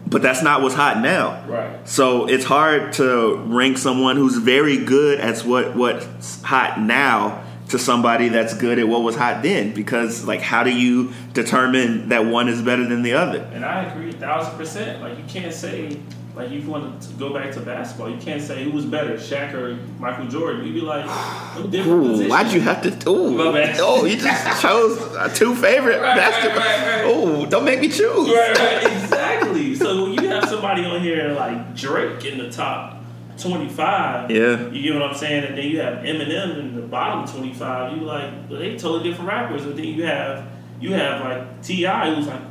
[0.07, 1.45] but that's not what's hot now.
[1.47, 1.87] Right.
[1.87, 7.79] So it's hard to rank someone who's very good at what what's hot now to
[7.79, 12.25] somebody that's good at what was hot then because like how do you determine that
[12.25, 13.39] one is better than the other?
[13.53, 15.01] And I agree a thousand percent.
[15.01, 15.97] Like you can't say
[16.35, 19.15] like if you want to go back to basketball, you can't say who was better,
[19.15, 20.65] Shaq or Michael Jordan.
[20.65, 22.29] You'd be like, no different Ooh, position.
[22.29, 23.09] why'd you have to?
[23.09, 26.59] Ooh, oh, you just chose uh, two favorite Right, basketball.
[26.59, 27.43] right, right.
[27.43, 28.29] Ooh, don't make me choose.
[28.29, 29.75] Right, right, exactly.
[29.75, 33.00] so when you have somebody on here like Drake in the top
[33.41, 34.69] twenty five, Yeah.
[34.69, 37.95] you get what I'm saying, and then you have Eminem in the bottom twenty five.
[37.97, 40.45] You like well, they totally different rappers, and then you have
[40.79, 41.83] you have like Ti
[42.15, 42.41] who's like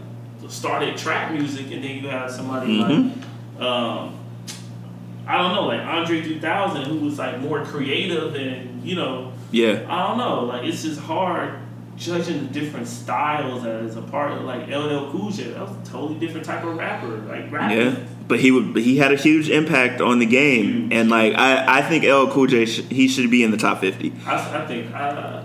[0.48, 3.10] started trap music, and then you have somebody Mhm.
[3.58, 4.14] like, um,
[5.26, 9.80] I don't know, like Andre 3000, who was like more creative and you know, Yeah.
[9.88, 11.50] I don't know, like it's just hard
[11.96, 15.50] judging the different styles as a part of like LL Cool J.
[15.50, 17.78] That was a totally different type of rapper, like rapping.
[17.78, 17.92] Yeah,
[18.30, 18.74] but he would.
[18.76, 20.92] He had a huge impact on the game, Huge.
[20.94, 23.80] and like I, I think LL Cool J, sh- he should be in the top
[23.80, 24.14] fifty.
[24.24, 25.44] I, I think uh,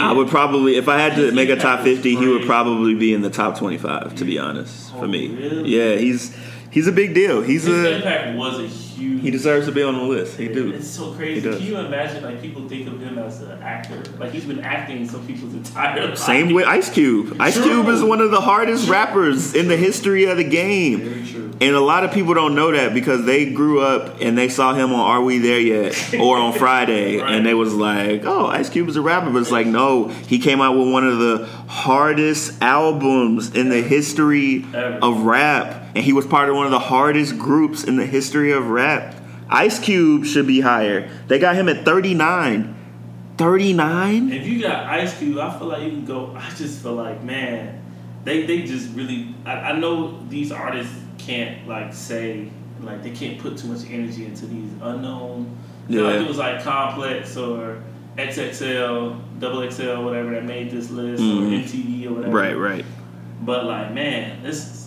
[0.00, 3.12] I would probably, if I had to make a top fifty, he would probably be
[3.14, 4.14] in the top twenty-five.
[4.16, 5.70] To be honest, for Oh, me, really?
[5.70, 6.36] yeah, he's
[6.70, 7.42] he's a big deal.
[7.42, 9.22] He's His a impact was a huge.
[9.22, 10.36] he deserves to be on the list.
[10.36, 10.72] He do.
[10.72, 11.40] It's so crazy.
[11.48, 14.02] Can you imagine like people think of him as an actor?
[14.18, 16.18] Like he's been acting some people's entire life.
[16.18, 17.36] Same with Ice Cube.
[17.40, 17.64] Ice True.
[17.64, 21.00] Cube is one of the hardest rappers in the history of the game.
[21.00, 21.40] Very true.
[21.60, 24.74] And a lot of people don't know that because they grew up and they saw
[24.74, 27.32] him on Are We There Yet or on Friday Right.
[27.32, 29.30] and they was like, oh, Ice Cube is a rapper.
[29.30, 33.80] But it's like, no, he came out with one of the hardest albums in the
[33.82, 34.98] history Ever.
[35.00, 35.83] of rap.
[35.94, 39.14] And he was part of one of the hardest groups in the history of rap.
[39.48, 41.08] Ice Cube should be higher.
[41.28, 42.74] They got him at 39.
[43.36, 44.32] 39?
[44.32, 46.34] If you got Ice Cube, I feel like you can go.
[46.36, 47.82] I just feel like man,
[48.24, 49.34] they they just really.
[49.44, 52.48] I, I know these artists can't like say
[52.80, 55.56] like they can't put too much energy into these unknown.
[55.88, 56.02] Yeah.
[56.02, 57.82] like it was like Complex or
[58.16, 61.64] XXL, Double XL, whatever that made this list or Mhm.
[61.64, 62.36] MTV or whatever.
[62.36, 62.84] Right, right.
[63.42, 64.83] But like man, this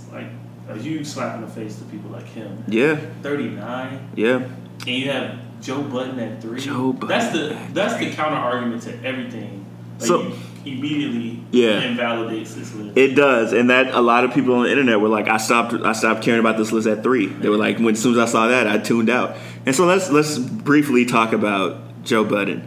[0.69, 2.63] a huge slap in the face to people like him.
[2.67, 4.09] Yeah, Thirty nine.
[4.15, 4.43] yeah.
[4.85, 6.59] And you have Joe Budden at three.
[6.59, 9.65] Joe Budden That's the that's the counter argument to everything.
[9.99, 10.31] Like So-
[10.63, 11.81] you immediately Yeah.
[11.81, 12.97] invalidates this list.
[12.97, 15.73] It does, and that a lot of people on the internet were like, "I stopped.
[15.73, 17.27] I stopped caring about this list at three.
[17.27, 19.37] They were like, when as soon as I saw that, I tuned out.
[19.65, 22.63] And so let's let's briefly talk about Joe Budden.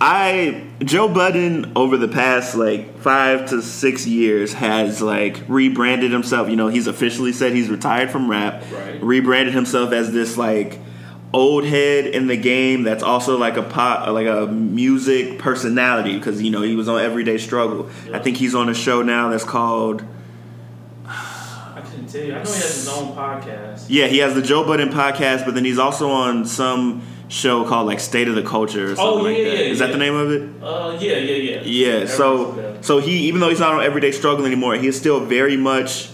[0.00, 6.50] I Joe Budden over the past like five to six years has like rebranded himself.
[6.50, 8.62] You know, he's officially said he's retired from rap.
[8.70, 9.02] Right.
[9.02, 10.78] Rebranded himself as this like
[11.32, 16.40] old head in the game that's also like a pop like a music personality because
[16.40, 17.88] you know he was on Everyday Struggle.
[18.12, 20.04] I think he's on a show now that's called
[21.06, 22.34] I couldn't tell you.
[22.34, 23.86] I know he has his own podcast.
[23.88, 27.86] yeah he has the Joe Budden podcast, but then he's also on some show called
[27.86, 29.52] like State of the Culture or something Oh, like yeah, that.
[29.54, 30.42] yeah, Is that the name of it?
[30.62, 31.60] Uh, yeah, yeah, yeah.
[31.64, 35.20] Yeah, so so he even though he's not on Everyday Struggle anymore, he is still
[35.20, 36.10] very much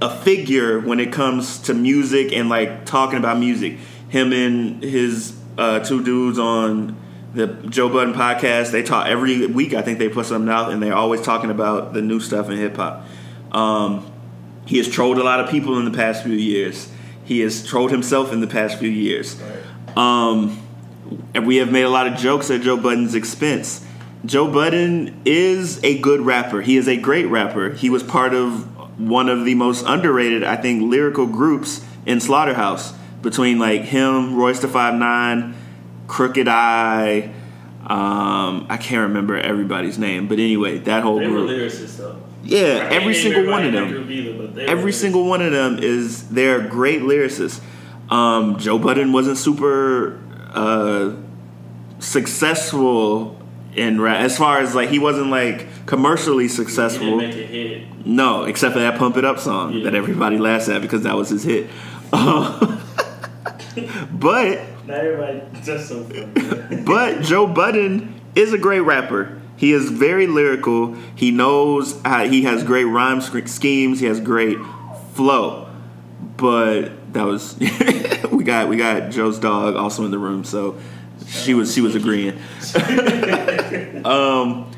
[0.00, 3.78] a figure when it comes to music and like talking about music.
[4.08, 6.96] Him and his uh, two dudes on
[7.34, 9.74] the Joe Budden podcast, they talk every week.
[9.74, 12.56] I think they put something out, and they're always talking about the new stuff in
[12.56, 13.04] hip hop.
[13.52, 14.10] Um,
[14.64, 16.90] he has trolled a lot of people in the past few years.
[17.24, 19.38] He has trolled himself in the past few years.
[19.96, 20.60] Um,
[21.34, 23.84] and we have made a lot of jokes at Joe Budden's expense.
[24.26, 26.60] Joe Budden is a good rapper.
[26.60, 27.70] He is a great rapper.
[27.70, 28.66] He was part of
[29.00, 32.94] one of the most underrated, I think, lyrical groups in Slaughterhouse.
[33.22, 35.54] Between like him, Royce the Five Nine,
[36.06, 37.32] Crooked I,
[37.84, 41.50] um, I can't remember everybody's name, but anyway, that whole They were group.
[41.50, 42.16] lyricists though.
[42.44, 45.78] Yeah, every single one of them either, but they were every single one of them
[45.82, 47.60] is they're great lyricists.
[48.10, 50.18] Um, Joe Budden wasn't super
[50.52, 51.12] uh,
[51.98, 53.36] successful
[53.74, 57.18] in rap as far as like he wasn't like commercially successful.
[57.18, 58.06] didn't make a hit.
[58.06, 59.84] No, except for that "Pump It Up" song Yeah.
[59.84, 61.68] that everybody laughs at because that was his hit.
[62.12, 62.58] Uh,
[64.12, 65.42] but Not everybody.
[65.62, 66.82] That's so funny.
[66.86, 69.38] but Joe Budden is a great rapper.
[69.56, 70.94] He is very lyrical.
[71.16, 73.98] He knows how, he has great rhyme sch- schemes.
[74.00, 74.56] He has great
[75.14, 75.68] flow.
[76.36, 77.58] But that was
[78.32, 80.78] we got we got Joe's dog also in the room, so
[81.26, 82.38] she was she was agreeing.
[84.04, 84.70] um,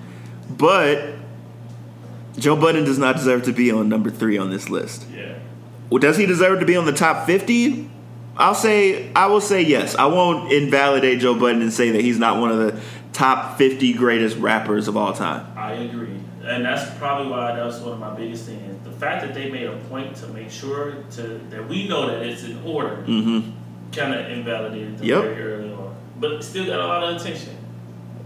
[0.48, 1.14] but
[2.38, 5.06] Joe Budden does not deserve to be on number three on this list.
[5.10, 5.38] yeah.
[5.90, 7.90] Well, does he deserve to be on the top 50?
[8.36, 9.96] I'll say, I will say yes.
[9.96, 12.80] I won't invalidate Joe Budden and say that he's not one of the
[13.12, 15.46] top 50 greatest rappers of all time.
[15.56, 18.82] I agree, and that's probably why that was one of my biggest things.
[18.84, 22.22] The fact that they made a point to make sure to that we know that
[22.24, 23.50] it's in order, Mm-hmm.
[23.92, 25.22] kind of invalidated them Yep.
[25.22, 25.94] very early on.
[26.18, 27.56] But still got a lot of attention.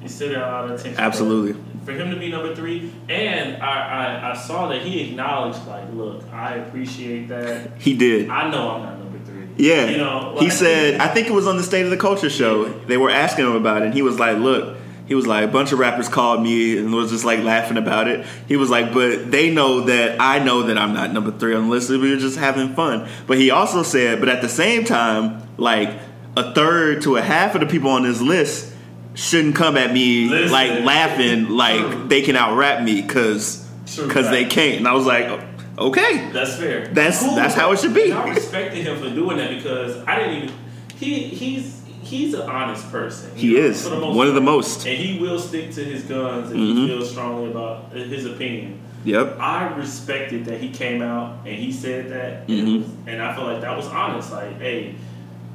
[0.00, 1.00] He still got a lot of attention.
[1.00, 1.60] Absolutely.
[1.84, 5.84] For him to be number three, and I, I, I saw that he acknowledged, like,
[5.92, 7.70] look, I appreciate that.
[7.78, 8.30] He did.
[8.30, 9.46] I know I'm not number three.
[9.56, 9.86] Yeah.
[9.90, 12.64] You know, he said, I think it was on the State of the Culture show.
[12.64, 14.76] They were asking him about it, and he was like, look,
[15.06, 18.08] he was like, a bunch of rappers called me and was just like laughing about
[18.08, 18.24] it.
[18.48, 21.64] He was like, but they know that I know that I'm not number three on
[21.64, 21.90] the list.
[21.90, 23.08] We were just having fun.
[23.26, 25.90] But he also said, but at the same time, like
[26.36, 28.72] a third to a half of the people on this list
[29.14, 30.50] shouldn't come at me Listen.
[30.50, 33.64] like laughing like they can out rap me because
[33.96, 34.78] because they can't.
[34.78, 35.40] And I was like,
[35.76, 36.30] Okay.
[36.32, 36.86] That's fair.
[36.88, 38.10] That's- that's how it should be.
[38.10, 40.54] And I respected him for doing that because I didn't even.
[40.96, 43.30] He he's he's an honest person.
[43.34, 43.82] He know, is.
[43.82, 44.86] for the most One of the most.
[44.86, 46.76] and he will stick to his guns if Mhm.
[46.76, 48.78] he feels strongly about his opinion.
[49.04, 49.38] Yep.
[49.40, 52.78] I respected that he came out and he said that, and, Mhm.
[52.78, 54.32] was, and I feel like that was honest.
[54.32, 54.94] Like, hey,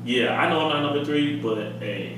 [0.05, 2.13] yeah, I know I'm not number three, but hey,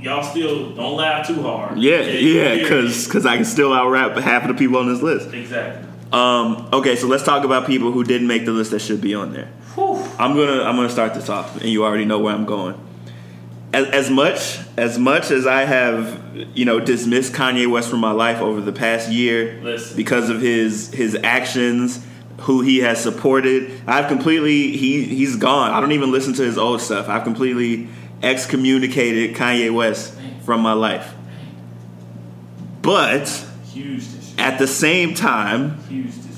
[0.00, 1.78] y'all still don't laugh too hard.
[1.78, 2.92] Yeah, yeah, period.
[3.04, 5.32] because I can still out rap half of the people on this list.
[5.32, 5.88] exactly.
[6.12, 9.14] Um, okay, so let's talk about people who didn't make the list that should be
[9.14, 9.48] on there.
[9.74, 9.98] Whew.
[10.18, 12.74] I'm gonna I'm gonna start this off, and you already know where I'm going.
[13.74, 16.20] As, as much as much as I have
[16.54, 19.96] you know dismissed Kanye West from my life over the past year Listen.
[19.96, 22.04] because of his his actions,
[22.42, 25.72] who he has supported, I've completely he he's gone.
[25.72, 27.08] I don't even listen to his old stuff.
[27.08, 27.88] I've completely
[28.22, 30.14] excommunicated Kanye West
[30.44, 31.12] from my life.
[32.80, 33.44] But
[34.38, 35.80] at the same time,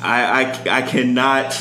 [0.00, 1.54] I, I, I cannot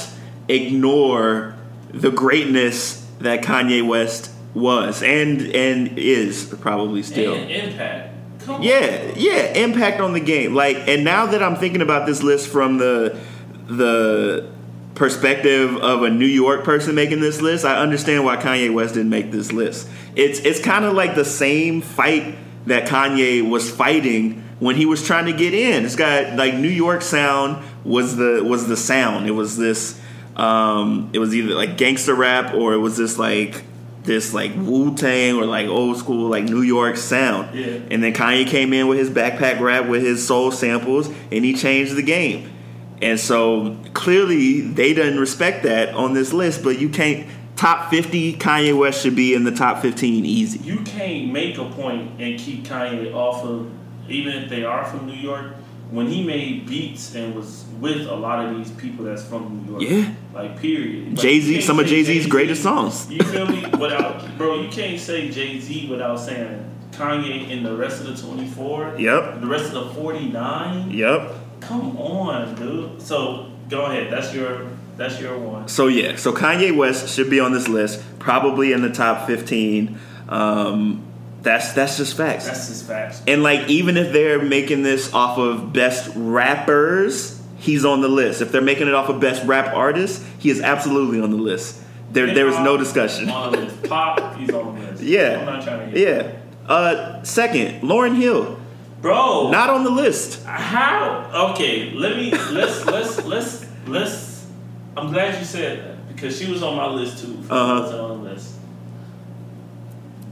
[0.47, 1.55] ignore
[1.89, 7.35] the greatness that Kanye West was and and is probably still.
[7.35, 8.13] And impact.
[8.39, 10.55] Come Yeah, yeah, impact on the game.
[10.55, 13.19] Like, and now that I'm thinking about this list from the
[13.67, 14.49] the
[14.95, 19.09] perspective of a New York person making this list, I understand why Kanye West didn't
[19.09, 19.89] make this list.
[20.15, 22.35] It's it's kind of like the same fight
[22.65, 25.85] that Kanye was fighting when he was trying to get in.
[25.85, 29.27] It's got like New York sound was the was the sound.
[29.27, 29.99] It was this
[30.35, 33.63] um it was either like gangster rap or it was this like
[34.05, 37.55] this like Wu Tang or like old school like New York sound.
[37.55, 37.79] Yeah.
[37.91, 41.53] And then Kanye came in with his backpack rap with his soul samples and he
[41.53, 42.51] changed the game.
[43.01, 48.37] And so clearly they didn't respect that on this list, but you can't top 50
[48.37, 50.59] Kanye West should be in the top 15 easy.
[50.59, 53.71] You can't make a point and keep Kanye off of,
[54.09, 55.53] even if they are from New York.
[55.91, 59.71] When he made beats and was with a lot of these people that's from New
[59.79, 60.13] York, Yeah.
[60.33, 61.09] like period.
[61.09, 63.07] Like, Jay-Z, some of Jay-Z's greatest songs.
[63.09, 63.63] You feel me?
[63.79, 68.15] Without, bro, you can't say Jay Z without saying Kanye and the rest of the
[68.27, 68.95] twenty four.
[68.97, 69.41] Yep.
[69.41, 70.89] The rest of the forty nine.
[70.91, 71.33] Yep.
[71.61, 73.01] Come on, dude.
[73.01, 74.11] So go ahead.
[74.11, 74.67] That's your
[74.97, 75.67] that's your one.
[75.67, 79.99] So yeah, so Kanye West should be on this list, probably in the top 15.
[80.29, 81.03] Um,
[81.45, 82.47] that's that's just facts.
[82.47, 83.21] That's his facts.
[83.27, 88.41] And like even if they're making this off of best rappers, he's on the list.
[88.41, 91.81] If they're making it off of best rap artists, he is absolutely on the list.
[92.11, 93.29] There there is no discussion.
[93.29, 93.83] On the list.
[93.83, 95.03] Pop, he's on the list.
[95.03, 95.39] Yeah.
[95.39, 96.39] I'm not trying to get Yeah.
[96.67, 98.59] Uh second, Lauryn Hill,
[99.01, 100.43] Bro, not on the list.
[100.45, 101.51] how?
[101.51, 104.47] Okay, let me let's let's let's let's.
[104.97, 107.37] I'm glad you said that because she was on my list too.
[107.49, 107.81] Uh-huh.
[107.81, 108.55] wasn't on the list.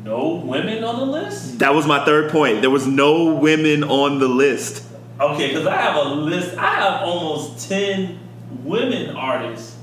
[0.04, 1.60] No women on the list.
[1.60, 2.62] That was my third point.
[2.62, 4.86] There was no women on the list.
[5.20, 6.58] Okay, because I have a list.
[6.58, 8.20] I have almost ten
[8.64, 9.78] women artists.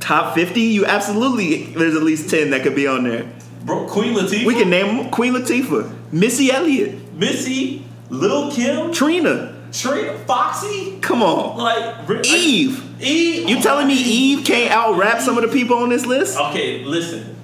[0.00, 3.30] Top 50, you absolutely there's at least 10 that could be on there.
[3.64, 4.44] Bro, Queen Latifah.
[4.44, 9.54] We can name them Queen Latifah, Missy Elliott, Missy, Lil Kim, Trina.
[9.72, 10.98] Trina, Foxy.
[11.00, 11.56] Come on.
[11.56, 13.00] Like Eve.
[13.00, 13.48] Eve.
[13.48, 16.38] You telling me Eve can't out rap some of the people on this list?
[16.38, 17.36] Okay, listen.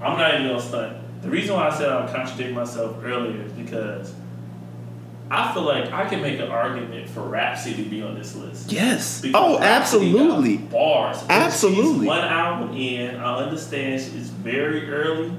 [0.00, 0.97] I'm not even gonna stunt.
[1.22, 4.14] The reason why I said I'll contradict myself earlier is because
[5.30, 8.72] I feel like I can make an argument for Rapsody to be on this list.
[8.72, 9.20] Yes.
[9.20, 10.56] Because Oh, Rapsody absolutely.
[10.58, 11.18] Bars.
[11.28, 11.98] Absolutely.
[12.00, 13.16] She's one album in.
[13.16, 15.32] I understand it's very early,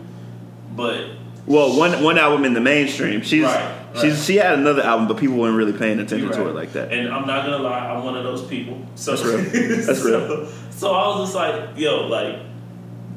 [0.76, 1.06] but
[1.48, 3.22] Well, one one album in the mainstream.
[3.24, 6.50] She's Right, she's she had another album, but people weren't really paying attention You're to
[6.50, 6.92] it like that.
[6.92, 8.86] And I'm not gonna lie, I'm one of those people.
[8.96, 9.38] So That's real.
[9.86, 10.48] That's so, real.
[10.72, 12.40] So I was just like, yo, like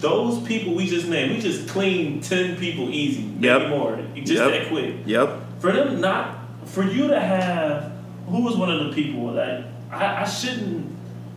[0.03, 3.69] those people we just named, we just cleaned ten people easy, maybe Yep.
[3.71, 4.51] more, just Yep.
[4.51, 4.95] that quick.
[5.07, 5.31] Yep.
[5.61, 7.93] For them not, for you to have,
[8.29, 10.91] who was one of the people that I, I shouldn't.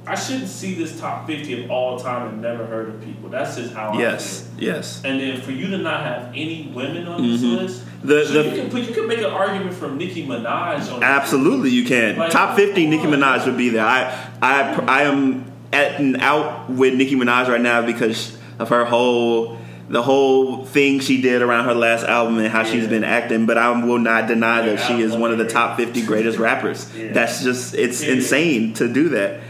[0.07, 3.27] I shouldn't see this top fifty of all time and never heard of people.
[3.27, 4.47] That's just how I Yes.
[4.55, 5.01] Yes.
[5.03, 7.57] And then for you to not have any women on this Mhm.
[7.57, 10.93] list, The- so the- you can put, you can make an argument from Nicki Minaj
[10.93, 12.17] on Absolutely, you can.
[12.19, 13.07] Like, Top fifty, come Nicki.
[13.07, 13.83] Minaj would be there.
[13.83, 14.13] I
[14.43, 19.57] I I am at and out with Nicki Minaj right now because of her whole
[19.87, 23.45] the whole thing she did around her last album and how she's been acting.
[23.45, 26.39] But I will not deny that Yeah, she is one of the top fifty greatest
[26.39, 26.89] rappers.
[26.97, 27.11] Yeah.
[27.13, 28.13] That's just it's Yeah.
[28.13, 29.41] insane to do that.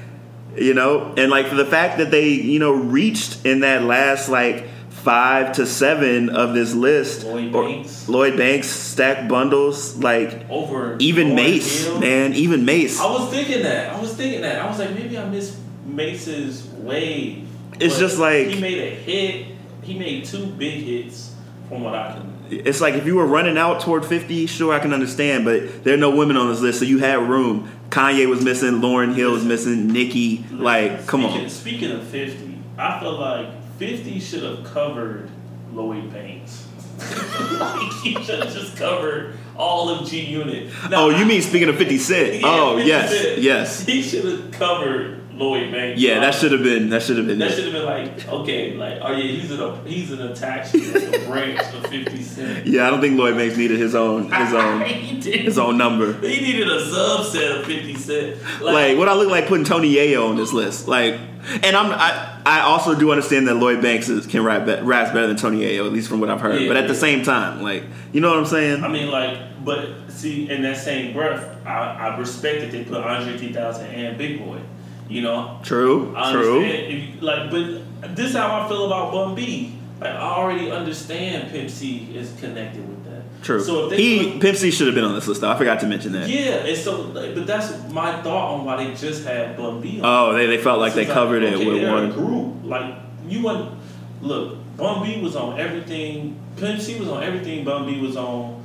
[0.58, 4.28] You know, and like for the fact that they you know reached in that last
[4.30, 8.10] like five to seven of this list, Lloyd or- Banks.
[8.10, 12.00] Lloyd Banks, Stack Bundles, like over even Lauryn Mase, Hill.
[12.00, 13.00] man, even Mase.
[13.00, 13.94] I was thinking that.
[13.94, 14.62] I was thinking that.
[14.62, 17.45] I was like, maybe I missed Mase's wave.
[17.80, 19.48] It's just like- he made a hit.
[19.82, 21.34] He made two big hits,
[21.70, 22.34] from what I can.
[22.50, 25.94] It's like if you were running out toward 50, sure, I can understand, but there
[25.94, 27.72] are no women on this list, so you had room.
[27.90, 30.46] Kanye was missing, Lauryn Hill was missing, Nicki.
[30.52, 31.50] Like, come speaking, on.
[31.50, 33.48] Speaking of 50, I feel like
[33.78, 35.30] 50 should have covered
[35.72, 36.68] Lloyd Banks.
[37.60, 40.72] like, he should have just covered all of G Unit.
[40.92, 42.42] Oh, you mean speaking of 50 Cent?
[42.44, 43.42] oh, 50 yes, Cent.
[43.42, 43.86] yes.
[43.86, 46.00] He should have covered Lloyd Banks.
[46.00, 48.74] Yeah, that should have been, that should have been That should have been like, okay,
[48.76, 52.66] like, oh yeah, he's an he's an attachment, like a branch of 50 Cent.
[52.68, 56.14] Yeah, I don't think Lloyd Banks needed his own, his own, his own number.
[56.14, 58.38] He needed a subset of 50 Cent.
[58.62, 60.88] Like, what I look like putting Tony Yayo on this list.
[60.88, 61.20] Like,
[61.64, 65.12] and I'm, I, I also do understand that Lloyd Banks is, can rap, be- raps
[65.12, 66.62] better than Tony Yayo, at least from what I've heard.
[66.62, 67.84] Yeah, but at the same time, like,
[68.14, 68.84] you know what I'm saying?
[68.84, 73.04] I mean, like, but see, in that same breath, I, I respect that they put
[73.04, 74.60] Andre 3000 and Big Boi.
[75.08, 76.64] You know, True, I true.
[76.64, 79.78] If like, but this is how I feel about Bun B.
[80.02, 83.22] Like, I already understand Pimp C is connected with that.
[83.44, 83.62] True.
[83.62, 85.42] So if they he put- Pimp C should have been on this list.
[85.42, 85.50] though.
[85.52, 86.28] I forgot to mention that.
[86.28, 90.02] yeah, and so, like, but that's my thought on why they just had Bun B.
[90.02, 90.06] on.
[90.06, 92.12] Oh, they, they felt like they covered it okay, with one.
[92.12, 92.56] group.
[92.64, 92.96] Like
[93.28, 93.80] you want
[94.22, 96.40] look, Bun B was on everything.
[96.58, 97.64] Pimp C was on everything.
[97.64, 98.65] Bun B was on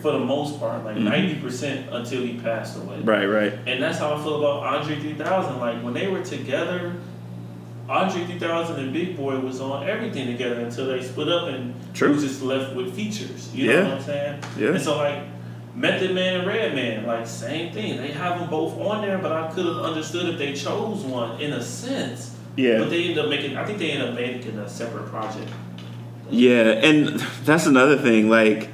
[0.00, 2.96] for the most part, like 90 percent until he passed away.
[2.96, 3.08] Mm-hmm.
[3.08, 3.52] Right, right.
[3.66, 5.58] And that's how I feel about Andre 3000.
[5.58, 6.94] Like when they were together,
[7.88, 12.12] Andre 3000 and Big Boi was on everything together until they split up and True.
[12.12, 13.54] was just left with features.
[13.54, 14.42] You know what I'm saying?
[14.58, 14.68] Yeah.
[14.70, 15.22] And so like
[15.74, 17.96] Method Man and Redman, like same thing.
[17.98, 21.40] They have them both on there, but I could have understood if they chose one
[21.40, 22.34] in a sense.
[22.56, 22.78] Yeah.
[22.78, 23.56] But they ended up making.
[23.56, 25.48] I think they ended up making a separate project.
[26.30, 28.28] Yeah, and that's another thing.
[28.28, 28.68] Like,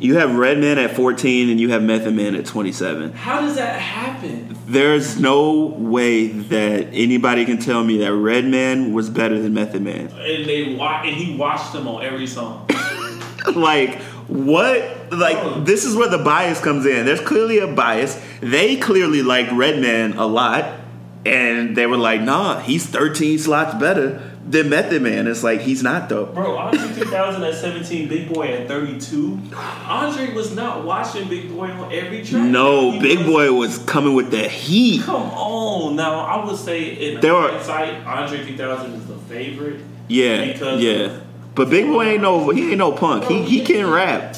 [0.00, 3.12] you have Redman at 14 and you have Method Man at 27.
[3.12, 4.56] How does that happen?
[4.66, 10.08] There's no way that anybody can tell me that Redman was better than Method Man.
[10.08, 12.68] And they wa- and he watched them on every song.
[13.54, 15.60] like what like oh.
[15.64, 20.12] this is where the bias comes in there's clearly a bias they clearly like redman
[20.18, 20.78] a lot
[21.24, 25.82] and they were like nah he's 13 slots better than method man it's like he's
[25.82, 29.38] not though Bro, Andre 2000 at 17, Big Boi at 32.
[29.54, 32.44] Andre was not watching Big Boi on every track.
[32.44, 35.02] no He big was- boy was coming with the heat.
[35.02, 39.80] Come on, now I would say in There hindsight, Andre 2000 is the favorite.
[40.08, 41.20] yeah Because yeah.
[41.54, 43.24] but big boy ain't no he ain't no punk.
[43.24, 44.36] He, he can rap.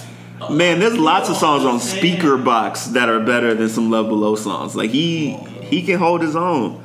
[0.51, 4.75] Man there's lots of songs on Speakerboxxx that are better than some love below songs.
[4.75, 6.83] Like he he can hold his own.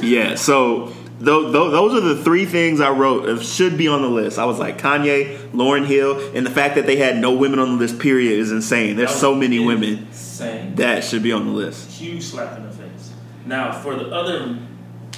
[0.00, 4.02] Yeah, so tho- tho- those are the three things I wrote that should be on
[4.02, 4.38] the list.
[4.38, 7.72] I was like Kanye, Lauryn Hill, and the fact that they had no women on
[7.72, 7.98] the list.
[7.98, 8.96] Period is insane.
[8.96, 10.74] There's so many women Insane.
[10.76, 11.90] that should be on the list.
[11.90, 13.12] huge slap in the face.
[13.46, 14.56] Now, for the other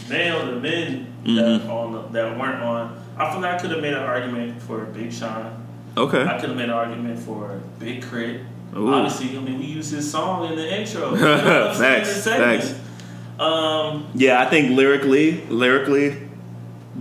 [0.08, 1.36] male, the men Mm-hmm.
[1.36, 4.62] that on the, that weren't on, I feel like I could have made an argument
[4.62, 5.66] for Big Sean.
[5.94, 8.40] Okay, I could have made an argument for Big Crit.
[8.74, 8.94] Ooh.
[8.94, 11.14] Obviously, I mean, we use his song in the intro.
[11.14, 12.60] You know what I'm
[13.40, 16.28] Um, yeah, I think lyrically, lyrically,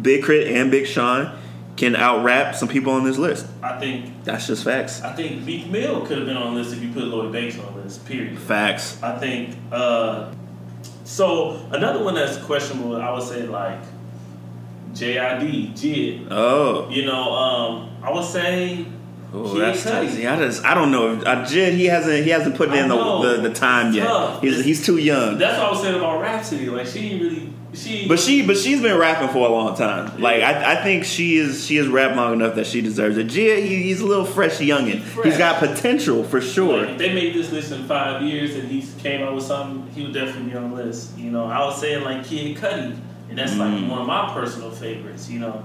[0.02, 0.56] Big K.R.I.T.
[0.56, 1.38] and Big Sean
[1.76, 3.46] can out rap some people on this list.
[3.62, 5.02] I think That's just facts.
[5.02, 7.58] I think Meek Mill could have been on the list if you put Lloyd Banks
[7.60, 7.98] on this.
[7.98, 8.38] Period.
[8.40, 9.02] Facts.
[9.04, 9.56] I think.
[9.72, 10.34] Uh,
[11.04, 13.80] so another one that's questionable, I would say like
[14.94, 16.28] JID, Jid.
[16.32, 18.86] Oh, You know, um, I would say.
[19.32, 20.26] Oh that's easy.
[20.28, 21.16] I just, I don't know.
[21.18, 24.08] Jid, he hasn't, he hasn't put in the, the, the time yet.
[24.08, 24.42] tough.
[24.42, 25.38] He's, he's too young.
[25.38, 26.70] That's what I was saying about Rapsody.
[26.70, 27.54] Like she really.
[27.72, 28.08] She.
[28.08, 30.20] But she, but she's been rapping for a long time.
[30.20, 33.28] Like I, I think she is, she has rapped long enough that she deserves it.
[33.28, 35.02] Jid, he, he's a little fresh youngin.
[35.02, 35.26] Fresh.
[35.28, 36.80] He's got potential for sure.
[36.80, 39.88] Like, if they made this list in five years and he came out with something,
[39.94, 41.16] he would definitely be on the list.
[41.16, 42.98] You know, I was saying like Kid Cudi,
[43.30, 43.60] and that's Mm.
[43.84, 45.30] like one of my personal favorites.
[45.30, 45.64] You know,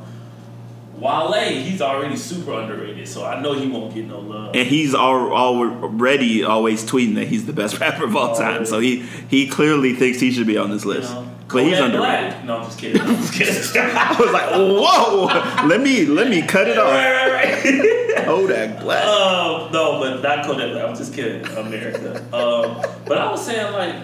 [0.99, 1.32] Wale,
[1.62, 4.55] he's already super underrated, so I know he won't get no love.
[4.55, 8.64] and he's already always tweeting that he's the best rapper of all time.
[8.64, 11.12] So he he clearly thinks he should be on this You list.
[11.12, 11.99] know, but he's underrated.
[11.99, 12.45] Black.
[12.45, 13.01] No, I'm just kidding.
[13.03, 13.55] I'm just kidding.
[13.97, 16.90] I was like, whoa, let me let me cut it off.
[16.90, 18.24] right, right, right.
[18.24, 19.05] Kodak Black.
[19.05, 20.88] Um, no, but not Kodak Black.
[20.88, 22.18] I'm just kidding, America.
[22.34, 23.97] um, but I was saying like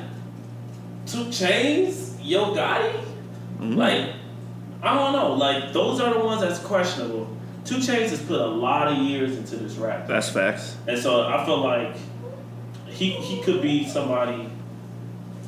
[1.07, 3.05] 2 Chainz, Yo Gotti,
[3.61, 3.74] Mm-hmm.
[3.76, 4.09] like
[4.83, 7.28] I don't know, like those are the ones that's questionable.
[7.66, 10.76] 2 Chainz has put a lot of years into this rap, That's facts.
[10.89, 11.95] and so I feel like
[12.87, 14.49] he he could be somebody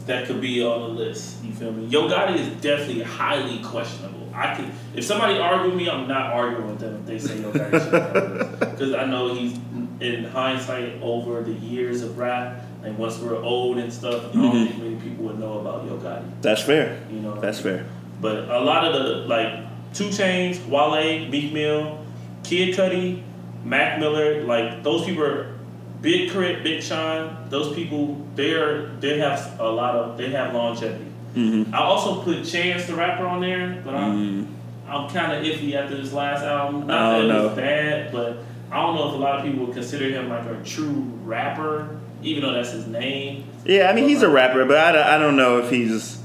[0.07, 1.43] that could be on the list.
[1.45, 1.87] You feel me?
[1.87, 4.30] Yo Gotti is definitely highly questionable.
[4.35, 7.41] I could if somebody argue with me, I'm not arguing with them if they say
[7.41, 9.59] Yo Gotti because I know he's
[10.01, 12.61] in hindsight over the years of rap.
[12.85, 15.97] And once we're old and stuff, I don't think many people would know about Yo
[15.99, 16.24] Gotti.
[16.43, 17.01] That's fair.
[17.11, 17.87] You know, That's fair.
[18.23, 21.99] But a lot of the like 2 Chainz, Wale, Meek Mill,
[22.45, 23.23] Kid Cudi,
[23.64, 25.59] Mac Miller, like those people are
[26.01, 31.05] Big K.R.I.T., Big Sean, those people, they're they have a lot of they have longevity.
[31.37, 31.75] Mm-hmm.
[31.75, 34.12] I also put Chance the rapper on there, but I'm
[34.45, 34.47] Mm.
[34.89, 36.83] I'm kind of iffy after this last album.
[36.85, 37.47] I Not don't that it know.
[37.49, 38.39] was bad, but
[38.70, 40.91] I don't know if a lot of people would consider him like a true
[41.25, 43.45] rapper, even though that's his name.
[43.64, 46.18] Yeah, I mean he's a rapper, but I, I don't know if he's.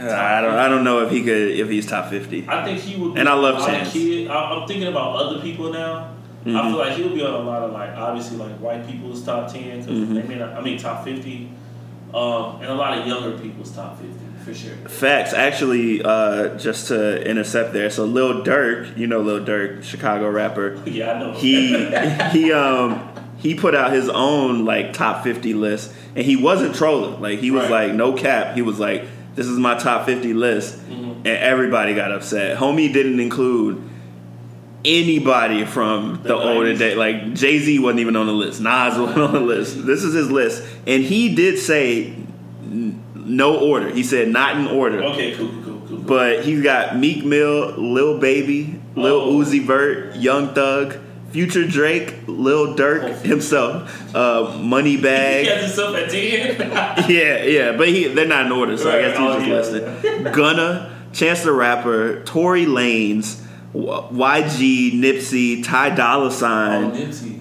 [0.00, 0.54] Uh, I don't.
[0.54, 2.46] I don't know if he could if he's top fifty.
[2.48, 3.14] I think he would.
[3.14, 3.92] Be And I love Chance.
[3.92, 4.28] Kid.
[4.28, 6.14] I, I'm thinking about other people now.
[6.44, 6.68] I Mhm.
[6.70, 9.78] feel like he'll be on a lot of like obviously like white people's top ten.
[9.84, 10.14] 'cause Mhm.
[10.14, 11.50] they may not, I mean top fifty,
[12.14, 14.72] um, and a lot of younger people's top fifty for sure.
[14.88, 15.34] Facts.
[15.34, 17.90] Actually, uh, just to intercept there.
[17.90, 20.78] So Lil Durk, you know Lil Durk, Chicago rapper.
[20.86, 21.32] Yeah, I know.
[21.32, 21.76] He
[22.32, 23.00] he um
[23.36, 27.20] he put out his own like top fifty list, and he wasn't trolling.
[27.20, 27.88] Like he was Right.
[27.88, 28.54] like no cap.
[28.54, 29.04] He was like,
[29.34, 31.16] this is my top fifty list, Mhm.
[31.18, 32.56] and everybody got upset.
[32.58, 33.80] Homie didn't include
[34.84, 36.94] anybody from the, The older day.
[36.94, 38.60] Like Jay Z wasn't even on the list.
[38.60, 39.84] Nas wasn't on the list.
[39.86, 42.12] This is his list, and he did say
[42.62, 43.90] n- no order.
[43.90, 45.02] He said not in order.
[45.04, 45.98] Okay, cool, cool, cool, cool.
[45.98, 49.34] But he's got Meek Mill, Lil Baby, Lil Oh.
[49.38, 50.96] Uzi Vert, Young Thug,
[51.32, 53.12] Future Drake, Lil Durk Oh.
[53.28, 56.60] himself, uh, he has himself at ten.
[57.10, 59.00] yeah, yeah, but he they're not in order, so I Right.
[59.02, 59.78] guess he's Oh, just yeah.
[60.14, 60.24] listed.
[60.34, 63.40] Gunna, Chance the Rapper, Tory Lanez,
[63.74, 67.38] YG, Nipsey, Ty Dolla oh, Sign, Nipsey.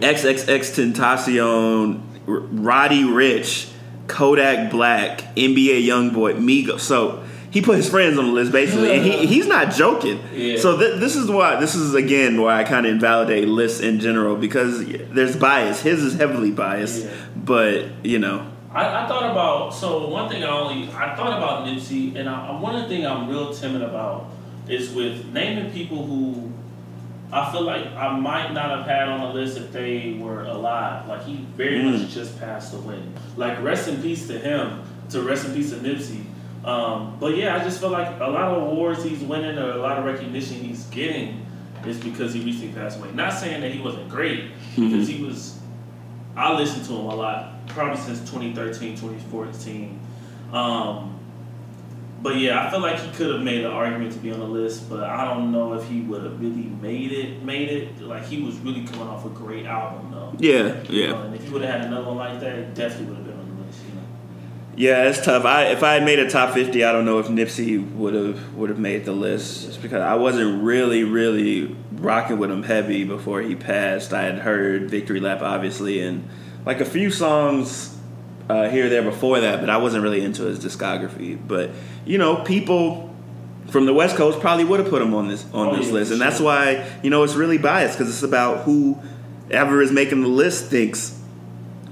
[0.00, 3.70] XXXTentacion, R- Roddy Ricch,
[4.06, 6.80] Kodak Black, NBA YoungBoy, Migos.
[6.80, 10.20] So he put his friends on the list basically, and he, he's not joking.
[10.34, 10.58] Yeah.
[10.58, 14.00] So th- this is why this is again why I kind of invalidate lists in
[14.00, 15.80] general because there's bias.
[15.80, 17.10] His is heavily biased, Yeah.
[17.36, 21.66] but you know, I, I thought about so one thing I only I thought about
[21.66, 24.26] Nipsey and I, one thing I'm real timid about
[24.68, 26.52] is with naming people who
[27.32, 31.06] I feel like I might not have had on the list if they were alive.
[31.08, 32.00] Like he very Mm.
[32.02, 33.00] much just passed away.
[33.36, 34.82] Like rest in peace to him.
[35.10, 36.24] To rest in peace to Nipsey.
[36.68, 39.76] Um, but yeah, I just feel like a lot of awards he's winning or a
[39.76, 41.46] lot of recognition he's getting
[41.86, 43.10] is because he recently passed away.
[43.12, 45.58] Not saying that he wasn't great because he was.
[46.36, 49.98] I listened to him a lot, probably since 2013, 2014.
[50.52, 51.18] Um,
[52.20, 54.46] but yeah, I feel like he could have made an argument to be on the
[54.46, 57.42] list, but I don't know if he would have really made it.
[57.42, 60.34] Made it like he was really coming off a great album though.
[60.38, 61.12] yeah, yeah.
[61.12, 63.38] Uh, and if he would have had another one like that, definitely would have been
[63.38, 63.80] on the list.
[63.88, 64.02] You know.
[64.78, 65.44] Yeah, it's tough.
[65.44, 68.54] I if I had made a top fifty, I don't know if Nipsey would have
[68.54, 69.66] would have made the list.
[69.66, 74.12] Just because I wasn't really really rocking with him heavy before he passed.
[74.12, 76.28] I had heard Victory Lap obviously and
[76.64, 77.98] like a few songs
[78.48, 81.36] uh, here or there before that, but I wasn't really into his discography.
[81.44, 81.70] But
[82.04, 83.12] you know, people
[83.70, 85.92] from the West Coast probably would have put him on this on Oh, this yeah,
[85.94, 88.96] list, and that's why you know it's really biased because it's about who
[89.50, 91.17] ever is making the list thinks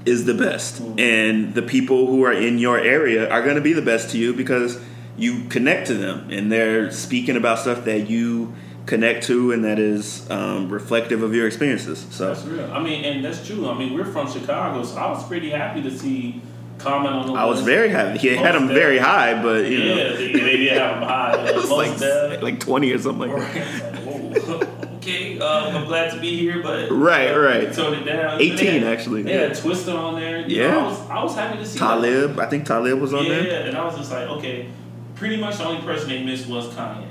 [0.07, 0.81] is the best.
[0.81, 0.99] Mm-hmm.
[0.99, 4.17] And the people who are in your area are going to be the best to
[4.17, 4.79] you because
[5.17, 8.53] you connect to them and they're speaking about stuff that you
[8.85, 12.05] connect to and that is um, reflective of your experiences.
[12.09, 12.71] So, That's real.
[12.71, 13.69] I mean, and that's true.
[13.69, 16.41] I mean, we're from Chicago, so I was pretty happy to see
[16.77, 18.19] comment on the I was very happy.
[18.19, 21.47] He had them very high, but you Yeah, know, they, they did have him high.
[21.49, 24.69] it was like, like 20 or something like that.
[25.07, 25.15] Right.
[25.15, 27.73] Okay, um, I'm glad to be here, but Right, right.
[27.73, 28.41] Tone it down.
[28.41, 29.49] 18 had- actually, yeah.
[29.49, 30.39] Twista on there.
[30.47, 30.71] You Yeah.
[30.71, 31.85] know, I was I was happy to see that.
[31.85, 33.43] Talib, I think Talib was on yeah, there.
[33.47, 34.67] Yeah, and I was just like, okay,
[35.15, 37.05] pretty much the only person they missed was Kanye.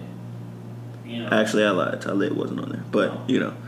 [1.06, 2.00] You know, Actually, I lied.
[2.00, 3.52] Talib wasn't on there, but you know.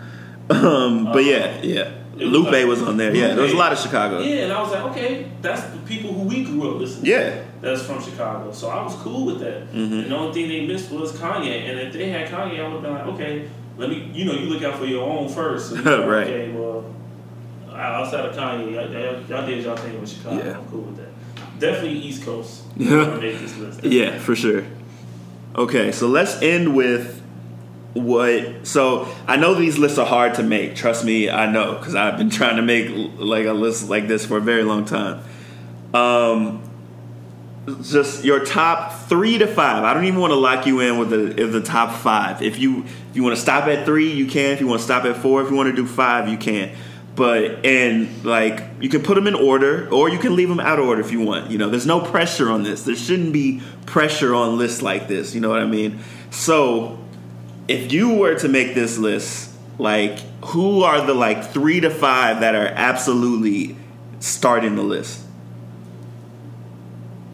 [0.50, 1.90] Um, but yeah, yeah.
[2.16, 3.14] Was Lupe like- was on there.
[3.14, 4.20] Yeah, there was a lot of Chicago.
[4.20, 7.04] yeah, and I was like, okay, that's the people who we grew up listening.
[7.04, 7.10] to.
[7.10, 7.42] Yeah.
[7.60, 8.50] that's from Chicago.
[8.52, 9.72] So I was cool with that.
[9.74, 10.02] Mhm.
[10.04, 11.68] And the only thing they missed was Kanye.
[11.68, 13.48] And if they had Kanye, I would have been like, okay,
[13.78, 15.70] let me, you know, you look out for your own first.
[15.70, 16.26] So you know, Right.
[16.26, 16.94] Okay, well,
[17.72, 20.44] outside of Kanye, y'all, y'all, did y'all thing with Chicago.
[20.44, 20.58] Yeah.
[20.58, 21.58] I'm cool with that.
[21.58, 22.64] Definitely East Coast.
[22.76, 22.88] Yeah.
[22.88, 23.84] Whoever made this list.
[23.84, 24.64] Yeah, for sure.
[25.56, 27.20] Okay, so let's end with
[27.94, 28.66] what.
[28.66, 30.76] So I know these lists are hard to make.
[30.76, 34.24] Trust me, I know because I've been trying to make like a list like this
[34.26, 35.22] for a very long time.
[35.92, 36.67] Um,
[37.76, 39.84] just your top three to five.
[39.84, 42.42] I don't even want to lock you in with the the top five.
[42.42, 44.52] If you if you want to stop at three, you can.
[44.52, 46.74] If you want to stop at four, if you want to do five, you can.
[47.14, 50.78] But and like you can put them in order, or you can leave them out
[50.78, 51.50] of order if you want.
[51.50, 52.84] You know, there's no pressure on this.
[52.84, 55.34] There shouldn't be pressure on lists like this.
[55.34, 56.00] You know what I mean?
[56.30, 56.98] So
[57.66, 62.40] if you were to make this list, like who are the like three to five
[62.40, 63.76] that are absolutely
[64.20, 65.24] starting the list?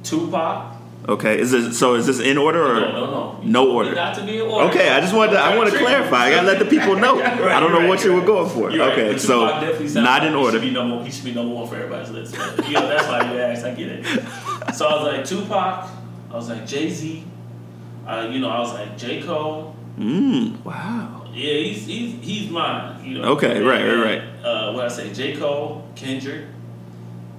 [0.04, 0.76] Tupac,
[1.06, 1.96] Okay, is this so?
[1.96, 3.40] Is this in order or No, no, no.
[3.42, 3.94] No order?
[3.94, 4.70] Not to be in order.
[4.70, 5.38] Okay, I just wanted to.
[5.38, 6.26] I want to clarify.
[6.26, 7.18] I gotta let the people know.
[7.24, 8.20] Right, I don't know right, what you right.
[8.20, 8.70] were going for.
[8.70, 9.44] You're Okay, so
[10.00, 10.52] not in He order.
[10.52, 12.34] should, be number, he should be number one for everybody's list.
[12.34, 13.66] But, you know, that's why you asked.
[13.66, 14.04] I get it.
[14.74, 15.90] So I was like Tupac.
[16.30, 17.24] I was like Jay Z.
[18.06, 19.76] Uh, you know, I was like J Cole.
[19.98, 21.26] Mm, wow.
[21.34, 23.04] Yeah, he's he's he's mine.
[23.04, 23.32] You know.
[23.32, 24.22] Okay, And right, right, right.
[24.42, 26.46] Uh, what I say, J Cole, Kendrick.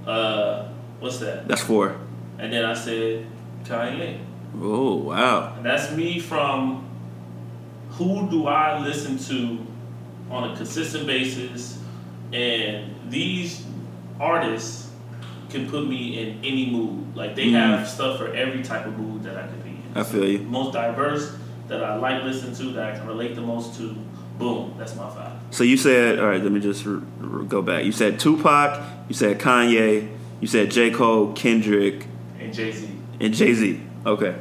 [0.06, 0.68] Uh,
[1.00, 1.48] what's that?
[1.48, 1.98] That's four.
[2.40, 3.26] And then I said
[3.64, 4.20] Kanye.
[4.62, 5.54] Oh wow.
[5.58, 6.88] And that's me from
[7.92, 9.66] who do I listen to
[10.30, 11.80] on a consistent basis,
[12.34, 13.64] and these
[14.20, 14.90] artists
[15.50, 17.16] can put me in any mood.
[17.16, 17.54] Like they Mhm.
[17.54, 19.82] have stuff for every type of mood that I could be in.
[19.96, 20.40] I feel you.
[20.40, 21.36] Most diverse
[21.68, 23.96] that I like listening to that I can relate the most to.
[24.38, 25.32] Boom, that's my five.
[25.52, 26.44] So you said, all right.
[26.44, 27.86] Let me just r- r- go back.
[27.86, 28.82] You said Tupac.
[29.08, 30.10] You said Kanye.
[30.42, 32.06] You said J Cole, Kendrick,
[32.46, 32.90] And Jay Z.
[33.20, 33.82] and Jay Z.
[34.06, 34.36] Okay.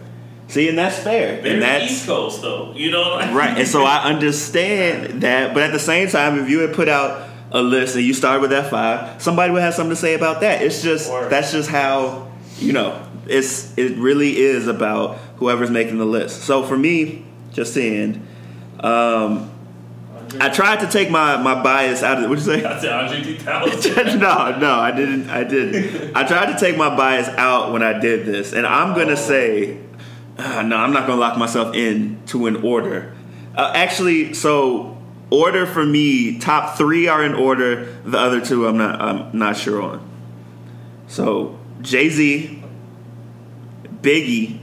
[0.49, 1.41] See, and that's fair.
[1.41, 3.03] Very and that's East Coast though, you know.
[3.17, 3.59] Like, right.
[3.59, 7.29] And so I understand that, but at the same time, if you had put out
[7.51, 10.41] a list and you started with that five, somebody would have something to say about
[10.41, 10.61] that.
[10.63, 11.31] It's just Word.
[11.31, 13.01] that's just how you know.
[13.27, 16.43] It's it really is about whoever's making the list.
[16.43, 18.27] So for me, just to end,
[18.81, 19.51] um,
[20.41, 22.29] I tried to take my my bias out of.
[22.29, 22.65] What'd you say?
[22.65, 24.19] I said Andre 3000.
[24.21, 25.31] no, no, I didn't.
[25.31, 26.17] I didn't.
[26.17, 29.79] I tried to take my bias out when I did this, and I'm gonna say,
[30.39, 33.15] uh, no, I'm not gonna lock myself in to an order.
[33.55, 37.85] Uh, actually, so order for me, top three are in order.
[38.05, 39.01] The other two, I'm not.
[39.01, 40.11] I'm not sure on.
[41.07, 42.63] So Jay Z,
[44.01, 44.59] Biggie,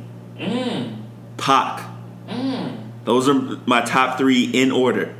[1.37, 1.87] Pac.
[3.03, 3.33] Those are
[3.65, 5.15] my top three in order.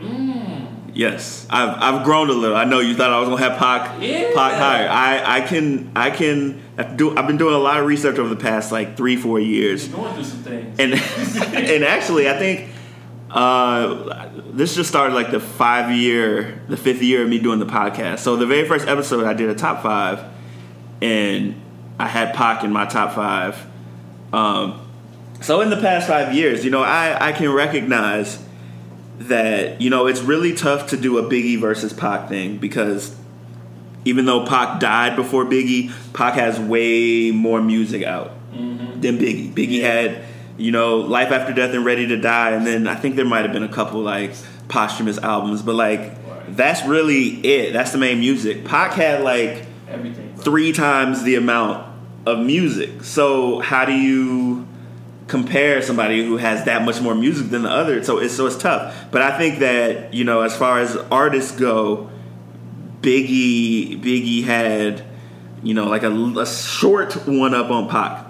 [0.93, 2.57] Yes, I've I've grown a little.
[2.57, 4.31] I know you thought I was gonna have Pac Yeah.
[4.35, 4.89] Pac higher.
[4.89, 6.61] I I can I can
[6.97, 7.17] do.
[7.17, 9.97] I've been doing a lot of research over the past like three four years, You're
[9.97, 10.79] going through some things.
[10.79, 10.93] and
[11.55, 12.69] and actually I think
[13.29, 17.65] uh, this just started like the five year the fifth year of me doing the
[17.65, 18.19] podcast.
[18.19, 20.25] So the very first episode I did a top five,
[21.01, 21.55] and
[21.99, 23.57] I had Pac in my top five.
[24.33, 24.85] Um,
[25.41, 28.43] so in the past five years, you know, I I can recognize
[29.28, 33.15] that you know it's really tough to do a Biggie versus Pac thing because
[34.05, 38.99] even though Pac died before Biggie, Pac has way more music out mm-hmm.
[39.01, 39.53] than Biggie.
[39.53, 40.24] Biggie had
[40.57, 43.43] you know Life After Death and Ready to Die, and then I think there might
[43.43, 44.34] have been a couple like
[44.67, 46.17] posthumous albums, but like
[46.55, 47.74] that's really it.
[47.74, 48.65] That's the main music.
[48.65, 50.36] Pac had like Everything.
[50.38, 51.88] three times the amount
[52.26, 53.03] of music.
[53.03, 54.67] So how do you
[55.32, 58.03] compare somebody who has that much more music than the other?
[58.03, 58.93] So it's so it's tough.
[59.11, 62.09] But I think that you know, as far as artists go,
[62.99, 65.03] Biggie Biggie had
[65.63, 68.25] you know like a, a short one up on Pac,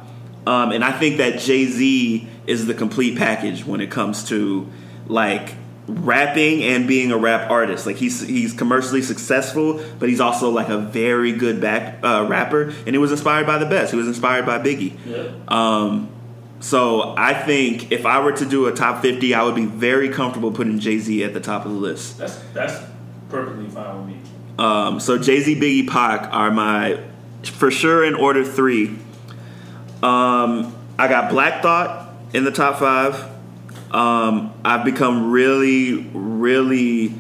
[0.46, 4.70] um, and I think that Jay Z is the complete package when it comes to
[5.08, 5.56] like
[5.88, 7.88] rapping and being a rap artist.
[7.88, 12.74] Like he's he's commercially successful, but he's also like a very good back uh, rapper,
[12.86, 13.92] and he was inspired by the best.
[13.92, 14.98] He was inspired by Biggie.
[15.04, 15.32] Yeah.
[15.48, 16.11] Um,
[16.62, 20.08] so I think if I were to do a top fifty, I would be very
[20.08, 22.18] comfortable putting Jay Z at the top of the list.
[22.18, 22.82] That's that's
[23.30, 24.22] perfectly fine with me.
[24.58, 27.00] Um, so Jay Z, Biggie, Pac are my
[27.44, 28.98] for sure in order three.
[30.04, 33.30] Um, I got Black Thought in the top five.
[33.92, 37.14] Um, I've become really, really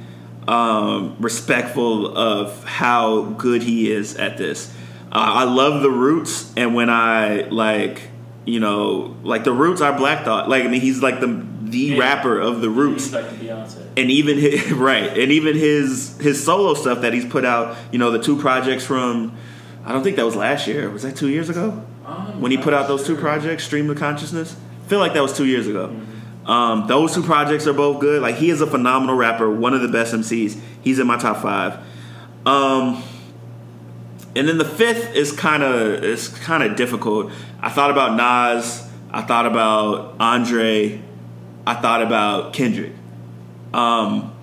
[0.47, 4.73] um, respectful of how good he is at this.
[5.11, 8.03] Uh, I love the Roots, and when I like,
[8.45, 10.49] you know, like the Roots are Black Thought.
[10.49, 11.99] Like I mean, he's like the the Yeah.
[11.99, 13.49] rapper of the Roots like the
[13.97, 17.77] and even his, right, and even his his solo stuff that he's put out.
[17.91, 19.35] You know, the two projects from
[19.85, 20.89] I don't think that was last year.
[20.89, 23.97] Was that two years ago I'm when he put out those two projects, Stream of
[23.97, 24.55] Consciousness?
[24.85, 25.95] I feel like that was two years ago.
[26.45, 28.21] Um, those two projects are both good.
[28.21, 30.59] Like he is a phenomenal rapper, one of the best MCs.
[30.81, 31.77] He's in my top five.
[32.45, 33.03] Um,
[34.35, 37.31] and then the fifth is kind of is kind of difficult.
[37.59, 38.87] I thought about Nas.
[39.11, 41.01] I thought about Andre.
[41.67, 42.93] I thought about Kendrick.
[43.73, 44.33] Um,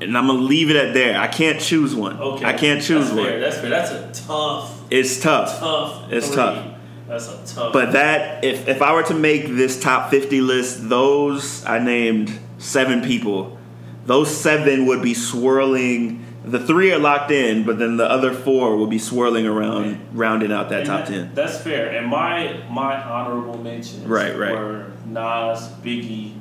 [0.00, 1.18] and I'm gonna leave it at there.
[1.18, 2.18] I can't choose one.
[2.18, 2.44] Okay.
[2.44, 3.26] I can't choose That's one.
[3.26, 3.40] Fair.
[3.40, 3.70] That's fair.
[3.70, 5.58] That's a tough, It's tough.
[5.58, 6.12] tough.
[6.12, 6.36] It's three.
[6.36, 6.66] tough.
[7.08, 7.72] That's a tough.
[7.72, 12.32] But that if if I were to make this top 50 list, those I named
[12.58, 13.58] seven people.
[14.06, 16.24] Those seven would be swirling.
[16.50, 20.50] The three are locked in, but then the other four will be swirling around, rounding
[20.52, 21.30] out that And top that- ten.
[21.34, 21.90] That's fair.
[21.90, 24.52] And my my honorable mentions Right, right.
[24.52, 26.34] were Nas, Biggie,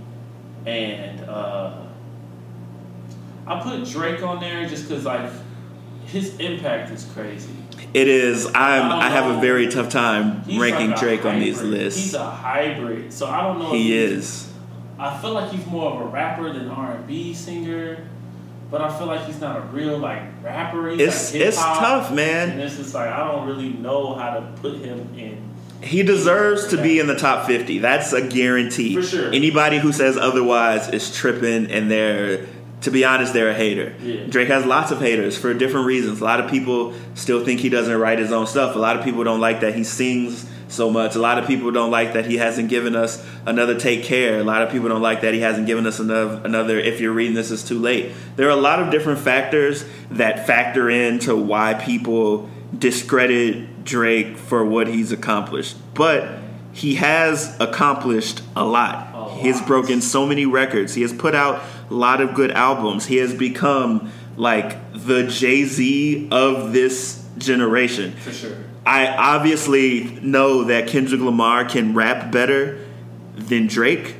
[0.65, 1.73] and uh,
[3.47, 5.29] I put Drake on there just because like
[6.05, 7.51] his impact is crazy.
[7.93, 8.45] It is.
[8.47, 8.91] I'm.
[8.91, 11.99] I I, have a very tough time ranking like Drake on these lists.
[12.01, 13.71] He's a hybrid, so I don't know.
[13.71, 14.51] he is.
[14.99, 18.03] I feel like he's more of a rapper than R and B singer,
[18.71, 20.89] but I feel like he's not a real like rapper.
[20.89, 22.59] He's It's like it's tough, And man.
[22.59, 25.43] it's just like I don't really know how to put him in.
[25.81, 27.79] He deserves to be in the top 50.
[27.79, 28.95] That's a guarantee.
[28.95, 29.33] For sure.
[29.33, 32.47] Anybody who says otherwise is tripping, and they're.
[32.83, 33.93] To be honest, they're a hater.
[34.01, 34.23] Yeah.
[34.27, 36.21] Drake has lots of haters for different reasons.
[36.21, 38.73] A lot of people still think he doesn't write his own stuff.
[38.77, 41.15] A lot of people don't like that he sings so much.
[41.15, 44.39] A lot of people don't like that he hasn't given us another Take Care.
[44.39, 47.11] A lot of people don't like that he hasn't given us another, another If You're
[47.11, 48.13] Reading This Is Too Late.
[48.35, 54.63] There are a lot of different factors that factor into why people discredit Drake for
[54.63, 55.75] what he's accomplished.
[55.93, 56.37] But
[56.71, 59.09] he has accomplished a lot.
[59.13, 60.93] A He has broken so many records.
[60.93, 63.07] He has put out a lot of good albums.
[63.07, 68.11] He has become like the Jay Z of this generation.
[68.13, 68.57] For sure.
[68.89, 72.83] I obviously know that Kendrick Lamar can rap better
[73.35, 74.15] than Drake,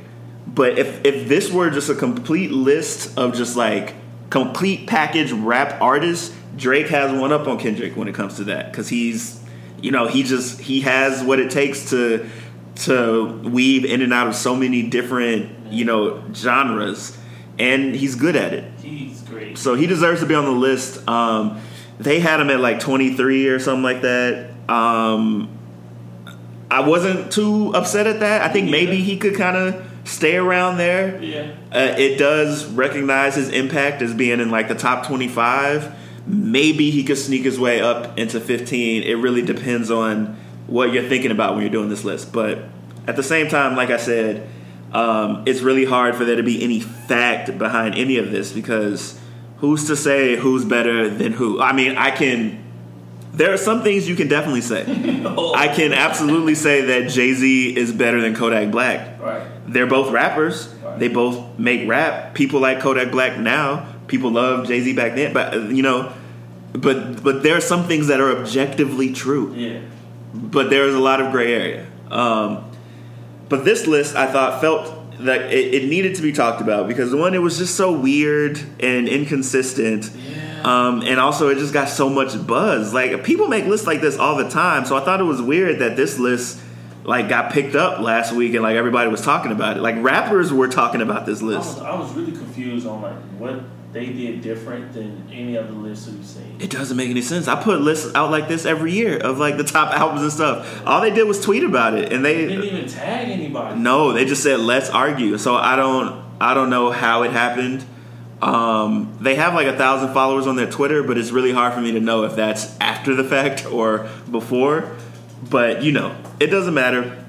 [0.46, 3.94] but if if this were just a complete list of just like
[4.30, 8.70] complete package rap artists, Drake has one up on Kendrick when it comes to that
[8.70, 9.42] because he's
[9.82, 12.30] you know he just he has what it takes to
[12.76, 17.18] to weave in and out of so many different you know genres,
[17.58, 18.72] and he's good at it.
[18.80, 19.58] He's great.
[19.58, 21.08] So he deserves to be on the list.
[21.08, 21.60] Um,
[21.98, 24.49] they had him at like 23 or something like that.
[24.70, 25.48] Um,
[26.70, 28.42] I wasn't too upset at that.
[28.42, 31.20] I think maybe he could kind of stay around there.
[31.22, 31.54] Yeah.
[31.72, 35.96] Uh, it does recognize his impact as being in like the top 25.
[36.26, 39.02] Maybe he could sneak his way up into 15.
[39.02, 40.36] It really depends on
[40.68, 42.32] what you're thinking about when you're doing this list.
[42.32, 42.60] But
[43.08, 44.48] at the same time, like I said,
[44.92, 49.18] um, it's really hard for there to be any fact behind any of this because
[49.58, 51.60] who's to say who's better than who?
[51.60, 52.59] I mean, I can.
[53.32, 54.82] There are some things you can definitely say.
[55.54, 59.20] I can absolutely say that Jay Z is better than Kodak Black.
[59.20, 59.46] Right.
[59.66, 60.74] They're both rappers.
[60.82, 60.98] Right.
[60.98, 62.34] They both make rap.
[62.34, 63.94] People like Kodak Black now.
[64.08, 65.32] People love Jay Z back then.
[65.32, 66.12] But uh, you know,
[66.72, 69.54] but but there are some things that are objectively true.
[69.54, 69.80] Yeah.
[70.34, 71.86] But there is a lot of gray area.
[72.10, 72.70] Um,
[73.48, 77.14] but this list, I thought, felt that it, it needed to be talked about because
[77.14, 80.10] one, it was just so weird and inconsistent.
[80.14, 80.39] Yeah.
[80.64, 82.92] Um, and also, it just got so much buzz.
[82.94, 85.78] Like people make lists like this all the time, so I thought it was weird
[85.80, 86.60] that this list
[87.04, 89.80] like got picked up last week and like everybody was talking about it.
[89.80, 91.78] Like rappers were talking about this I list.
[91.78, 93.60] was, I was really confused on like what
[93.92, 96.56] they did different than any other lists we've seen.
[96.60, 97.48] It doesn't make any sense.
[97.48, 100.82] I put lists out like this every year of like the top albums and stuff.
[100.86, 103.80] All they did was tweet about it, and They didn't even tag anybody.
[103.80, 105.38] no, they just said let's argue.
[105.38, 107.84] So I don't, I don't know how it happened.
[108.42, 111.80] Um, they have like a thousand followers on their Twitter, but it's really hard for
[111.80, 114.96] me to know if that's after the fact or before.
[115.48, 117.24] But you know, it doesn't matter.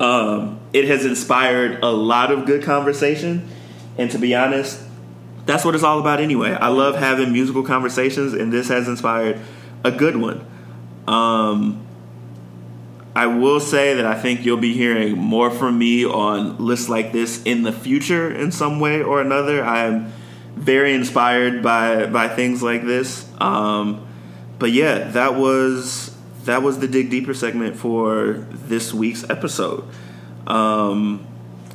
[0.00, 3.48] Um, it has inspired a lot of good conversation,
[3.96, 4.80] and to be honest,
[5.46, 6.50] that's what it's all about anyway.
[6.52, 9.40] I love having musical conversations, and this has inspired
[9.82, 10.44] a good one.
[11.06, 11.86] Um,
[13.16, 17.12] I will say that I think you'll be hearing more from me on lists like
[17.12, 19.64] this in the future in some way or another.
[19.64, 20.12] I am
[20.58, 23.26] very inspired by by things like this.
[23.40, 24.06] Um,
[24.58, 29.84] but yeah, that was that was the dig deeper segment for this week's episode.
[30.46, 31.26] Um,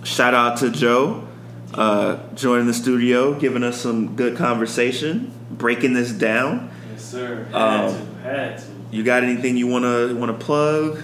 [0.03, 1.27] shout out to Joe
[1.73, 6.71] uh, joining the studio, giving us some good conversation, breaking this down.
[6.91, 7.45] Yes, sir.
[7.51, 8.05] Had Um, to.
[8.23, 8.63] Had to.
[8.91, 10.99] You got anything you wanna wanna plug?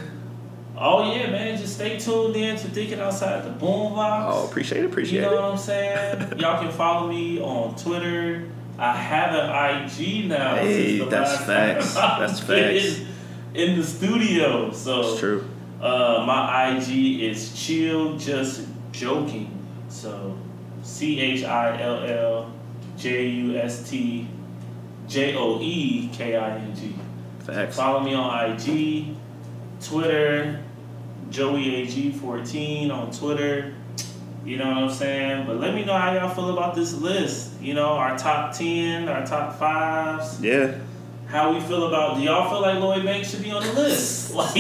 [0.82, 1.58] Oh yeah, man.
[1.58, 4.30] Just stay tuned in to Thinking Outside the Boombox.
[4.32, 5.24] Oh, appreciate it, appreciate it.
[5.24, 5.42] You know it.
[5.42, 6.34] what I'm saying?
[6.40, 8.50] Y'all can follow me on Twitter.
[8.78, 10.56] I have an IG now.
[10.56, 11.96] Hey, that's facts.
[11.96, 13.02] That's facts.
[13.54, 15.50] In the studio, so It's true.
[15.82, 19.52] Uh, my IG is chill just joking.
[19.90, 20.38] So
[20.82, 22.54] C H I L L
[22.98, 24.28] J U S T
[25.10, 26.96] J O E K I N G.
[27.40, 27.76] Facts.
[27.76, 29.16] Follow me on IG,
[29.82, 30.62] Twitter,
[31.32, 33.74] JoeyAG14 on Twitter.
[34.46, 35.48] You know what I'm saying?
[35.48, 37.52] But let me know how y'all feel about this list.
[37.62, 40.42] You know, our top 10, our top fives.
[40.42, 40.80] Yeah.
[41.28, 44.34] How we feel about, do y'all feel like Lloyd Banks should be on the list?
[44.40, 44.56] Like,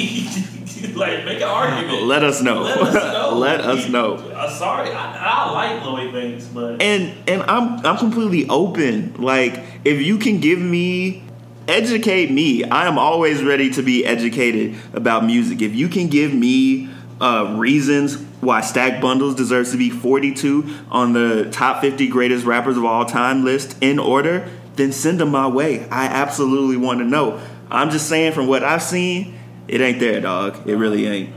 [0.95, 2.03] like make an argument.
[2.03, 2.61] Let us know.
[2.61, 3.37] Let us know.
[3.37, 4.15] Let us know.
[4.15, 9.13] Uh, sorry, I, I like Lloyd Banks, but And and I'm I'm completely open.
[9.15, 11.23] Like if you can give me
[11.69, 15.61] educate me, I am always ready to be educated about music.
[15.61, 16.89] If you can give me
[17.21, 22.77] uh, reasons why Stack Bundles deserves to be 42 on the top 50 greatest rappers
[22.77, 25.87] of all time list in order, then send them my way.
[25.89, 27.39] I absolutely want to know.
[27.69, 30.67] I'm just saying from what I've seen, it ain't there, dog.
[30.67, 31.35] It really ain't.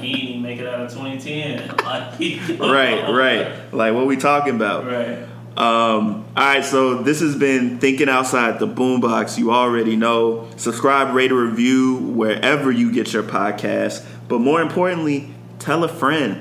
[0.00, 1.68] he didn't make it out of 2010.
[2.60, 3.58] right, right.
[3.72, 4.84] Like what we talking about?
[4.84, 5.26] Right.
[5.56, 9.36] Um, all right, so this has been Thinking Outside the Boombox.
[9.36, 10.48] You already know.
[10.56, 14.04] Subscribe, rate, or review wherever you get your podcast.
[14.28, 16.40] But more importantly, tell a friend.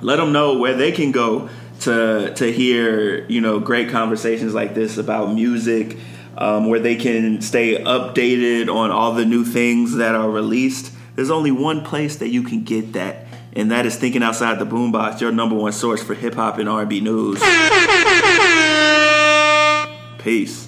[0.00, 4.74] Let them know where they can go to to hear you know great conversations like
[4.74, 5.98] this about music,
[6.36, 10.92] um, where they can stay updated on all the new things that are released.
[11.16, 14.66] There's only one place that you can get that, and that is Thinking Outside the
[14.66, 17.40] Boombox, your number one source for hip hop and R&B news.
[20.18, 20.67] Peace.